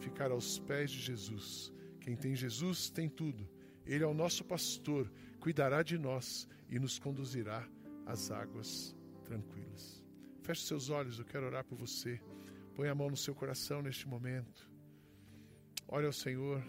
ficar 0.00 0.32
aos 0.32 0.58
pés 0.58 0.90
de 0.90 0.98
Jesus. 0.98 1.72
Quem 2.00 2.16
tem 2.16 2.34
Jesus 2.34 2.90
tem 2.90 3.08
tudo. 3.08 3.48
Ele 3.86 4.02
é 4.02 4.06
o 4.06 4.14
nosso 4.14 4.44
pastor, 4.44 5.10
cuidará 5.40 5.82
de 5.82 5.98
nós 5.98 6.46
e 6.68 6.78
nos 6.78 6.98
conduzirá 6.98 7.66
às 8.06 8.30
águas 8.30 8.96
tranquilas. 9.24 10.04
Feche 10.42 10.62
seus 10.62 10.90
olhos, 10.90 11.18
eu 11.18 11.24
quero 11.24 11.46
orar 11.46 11.64
por 11.64 11.76
você. 11.76 12.20
Põe 12.74 12.88
a 12.88 12.94
mão 12.94 13.10
no 13.10 13.16
seu 13.16 13.34
coração 13.34 13.82
neste 13.82 14.06
momento. 14.06 14.70
Olhe 15.88 16.06
ao 16.06 16.12
Senhor. 16.12 16.62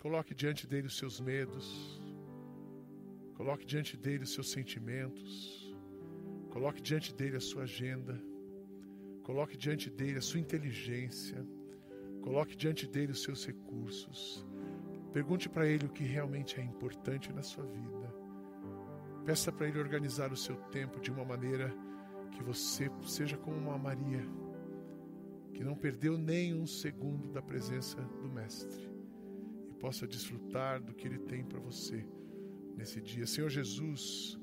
Coloque 0.00 0.34
diante 0.34 0.66
dele 0.66 0.88
os 0.88 0.96
seus 0.96 1.20
medos, 1.20 2.02
Coloque 3.42 3.66
diante 3.66 3.96
dele 3.96 4.22
os 4.22 4.32
seus 4.32 4.52
sentimentos. 4.52 5.74
Coloque 6.50 6.80
diante 6.80 7.12
dele 7.12 7.38
a 7.38 7.40
sua 7.40 7.64
agenda. 7.64 8.22
Coloque 9.24 9.56
diante 9.56 9.90
dele 9.90 10.18
a 10.18 10.22
sua 10.22 10.38
inteligência. 10.38 11.44
Coloque 12.20 12.54
diante 12.54 12.86
dele 12.86 13.10
os 13.10 13.20
seus 13.20 13.44
recursos. 13.44 14.46
Pergunte 15.12 15.48
para 15.48 15.66
ele 15.66 15.86
o 15.86 15.90
que 15.90 16.04
realmente 16.04 16.58
é 16.58 16.64
importante 16.64 17.32
na 17.32 17.42
sua 17.42 17.64
vida. 17.64 18.14
Peça 19.24 19.52
para 19.52 19.68
ele 19.68 19.78
organizar 19.78 20.32
o 20.32 20.36
seu 20.36 20.56
tempo 20.56 21.00
de 21.00 21.10
uma 21.10 21.24
maneira 21.24 21.72
que 22.32 22.42
você 22.42 22.90
seja 23.04 23.36
como 23.36 23.56
uma 23.56 23.76
Maria, 23.76 24.26
que 25.52 25.62
não 25.62 25.76
perdeu 25.76 26.16
nem 26.16 26.54
um 26.54 26.66
segundo 26.66 27.28
da 27.30 27.42
presença 27.42 28.00
do 28.00 28.28
Mestre 28.28 28.90
e 29.68 29.74
possa 29.74 30.06
desfrutar 30.06 30.80
do 30.82 30.94
que 30.94 31.06
ele 31.06 31.18
tem 31.18 31.44
para 31.44 31.60
você 31.60 32.06
nesse 32.74 33.00
dia. 33.00 33.26
Senhor 33.26 33.50
Jesus, 33.50 34.38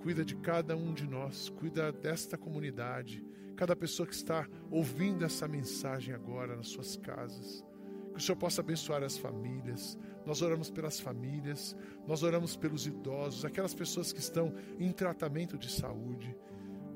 cuida 0.00 0.24
de 0.24 0.34
cada 0.36 0.74
um 0.76 0.94
de 0.94 1.06
nós, 1.06 1.50
cuida 1.50 1.92
desta 1.92 2.38
comunidade, 2.38 3.22
cada 3.54 3.76
pessoa 3.76 4.06
que 4.06 4.14
está 4.14 4.48
ouvindo 4.70 5.24
essa 5.24 5.46
mensagem 5.46 6.14
agora 6.14 6.56
nas 6.56 6.68
suas 6.68 6.96
casas. 6.96 7.62
Que 8.16 8.22
o 8.22 8.24
Senhor 8.24 8.38
possa 8.38 8.62
abençoar 8.62 9.02
as 9.02 9.18
famílias. 9.18 9.98
Nós 10.24 10.40
oramos 10.40 10.70
pelas 10.70 10.98
famílias, 10.98 11.76
nós 12.06 12.22
oramos 12.22 12.56
pelos 12.56 12.86
idosos, 12.86 13.44
aquelas 13.44 13.74
pessoas 13.74 14.10
que 14.10 14.20
estão 14.20 14.54
em 14.78 14.90
tratamento 14.90 15.58
de 15.58 15.70
saúde. 15.70 16.34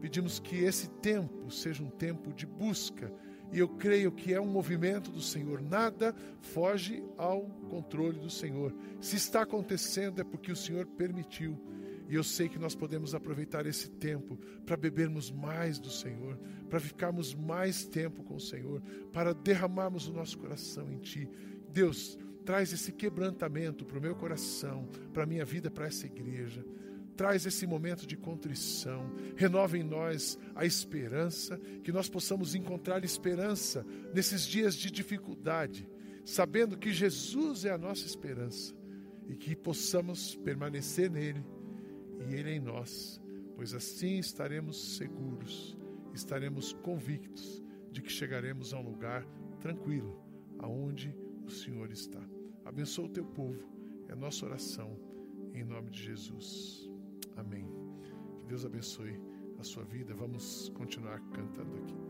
Pedimos 0.01 0.41
que 0.41 0.57
esse 0.57 0.89
tempo 0.89 1.51
seja 1.51 1.83
um 1.83 1.91
tempo 1.91 2.33
de 2.33 2.47
busca 2.47 3.13
e 3.53 3.59
eu 3.59 3.69
creio 3.69 4.11
que 4.11 4.33
é 4.33 4.41
um 4.41 4.47
movimento 4.47 5.11
do 5.11 5.21
Senhor. 5.21 5.61
Nada 5.61 6.15
foge 6.41 7.05
ao 7.19 7.43
controle 7.69 8.19
do 8.19 8.31
Senhor. 8.31 8.75
Se 8.99 9.17
está 9.17 9.43
acontecendo 9.43 10.23
é 10.23 10.25
porque 10.25 10.51
o 10.51 10.57
Senhor 10.57 10.87
permitiu. 10.87 11.61
E 12.11 12.17
eu 12.17 12.25
sei 12.25 12.49
que 12.49 12.59
nós 12.59 12.75
podemos 12.75 13.15
aproveitar 13.15 13.67
esse 13.67 13.89
tempo 13.89 14.37
para 14.67 14.77
bebermos 14.77 15.31
mais 15.31 15.79
do 15.79 15.89
Senhor, 15.89 16.37
para 16.69 16.81
ficarmos 16.81 17.33
mais 17.33 17.87
tempo 17.87 18.25
com 18.25 18.35
o 18.35 18.41
Senhor, 18.41 18.83
para 19.13 19.33
derramarmos 19.33 20.09
o 20.09 20.13
nosso 20.13 20.37
coração 20.37 20.91
em 20.91 20.99
Ti. 20.99 21.31
Deus, 21.73 22.19
traz 22.45 22.73
esse 22.73 22.91
quebrantamento 22.91 23.85
para 23.85 23.97
o 23.97 24.03
meu 24.03 24.17
coração, 24.17 24.89
para 25.13 25.23
a 25.23 25.27
minha 25.27 25.45
vida, 25.45 25.71
para 25.71 25.87
essa 25.87 26.05
igreja 26.05 26.67
traz 27.17 27.45
esse 27.45 27.67
momento 27.67 28.07
de 28.07 28.17
contrição, 28.17 29.13
renova 29.37 29.77
em 29.77 29.83
nós 29.83 30.39
a 30.55 30.65
esperança, 30.65 31.59
que 31.85 31.93
nós 31.93 32.09
possamos 32.09 32.55
encontrar 32.55 33.05
esperança 33.05 33.85
nesses 34.15 34.47
dias 34.47 34.75
de 34.75 34.91
dificuldade, 34.91 35.87
sabendo 36.25 36.79
que 36.79 36.91
Jesus 36.91 37.67
é 37.67 37.73
a 37.73 37.77
nossa 37.77 38.07
esperança 38.07 38.75
e 39.29 39.37
que 39.37 39.55
possamos 39.55 40.35
permanecer 40.37 41.11
nele 41.11 41.45
e 42.29 42.35
ele 42.35 42.51
em 42.51 42.61
nós, 42.61 43.21
pois 43.55 43.75
assim 43.75 44.19
estaremos 44.19 44.97
seguros, 44.97 45.77
estaremos 46.15 46.73
convictos 46.73 47.63
de 47.91 48.03
que 48.03 48.11
chegaremos 48.11 48.73
a 48.73 48.79
um 48.79 48.83
lugar 48.83 49.27
tranquilo, 49.61 50.21
aonde 50.59 51.15
o 51.45 51.51
Senhor 51.51 51.91
está. 51.91 52.21
Abençoa 52.65 53.07
o 53.07 53.11
teu 53.11 53.25
povo, 53.25 53.69
é 54.09 54.15
nossa 54.15 54.47
oração, 54.47 54.99
em 55.55 55.65
nome 55.65 55.91
de 55.91 56.03
Jesus. 56.03 56.89
Amém. 57.37 57.67
Que 58.39 58.47
Deus 58.47 58.65
abençoe 58.65 59.21
a 59.59 59.63
sua 59.63 59.85
vida. 59.85 60.15
Vamos 60.15 60.71
continuar 60.71 61.21
cantando 61.31 61.77
aqui. 61.77 62.10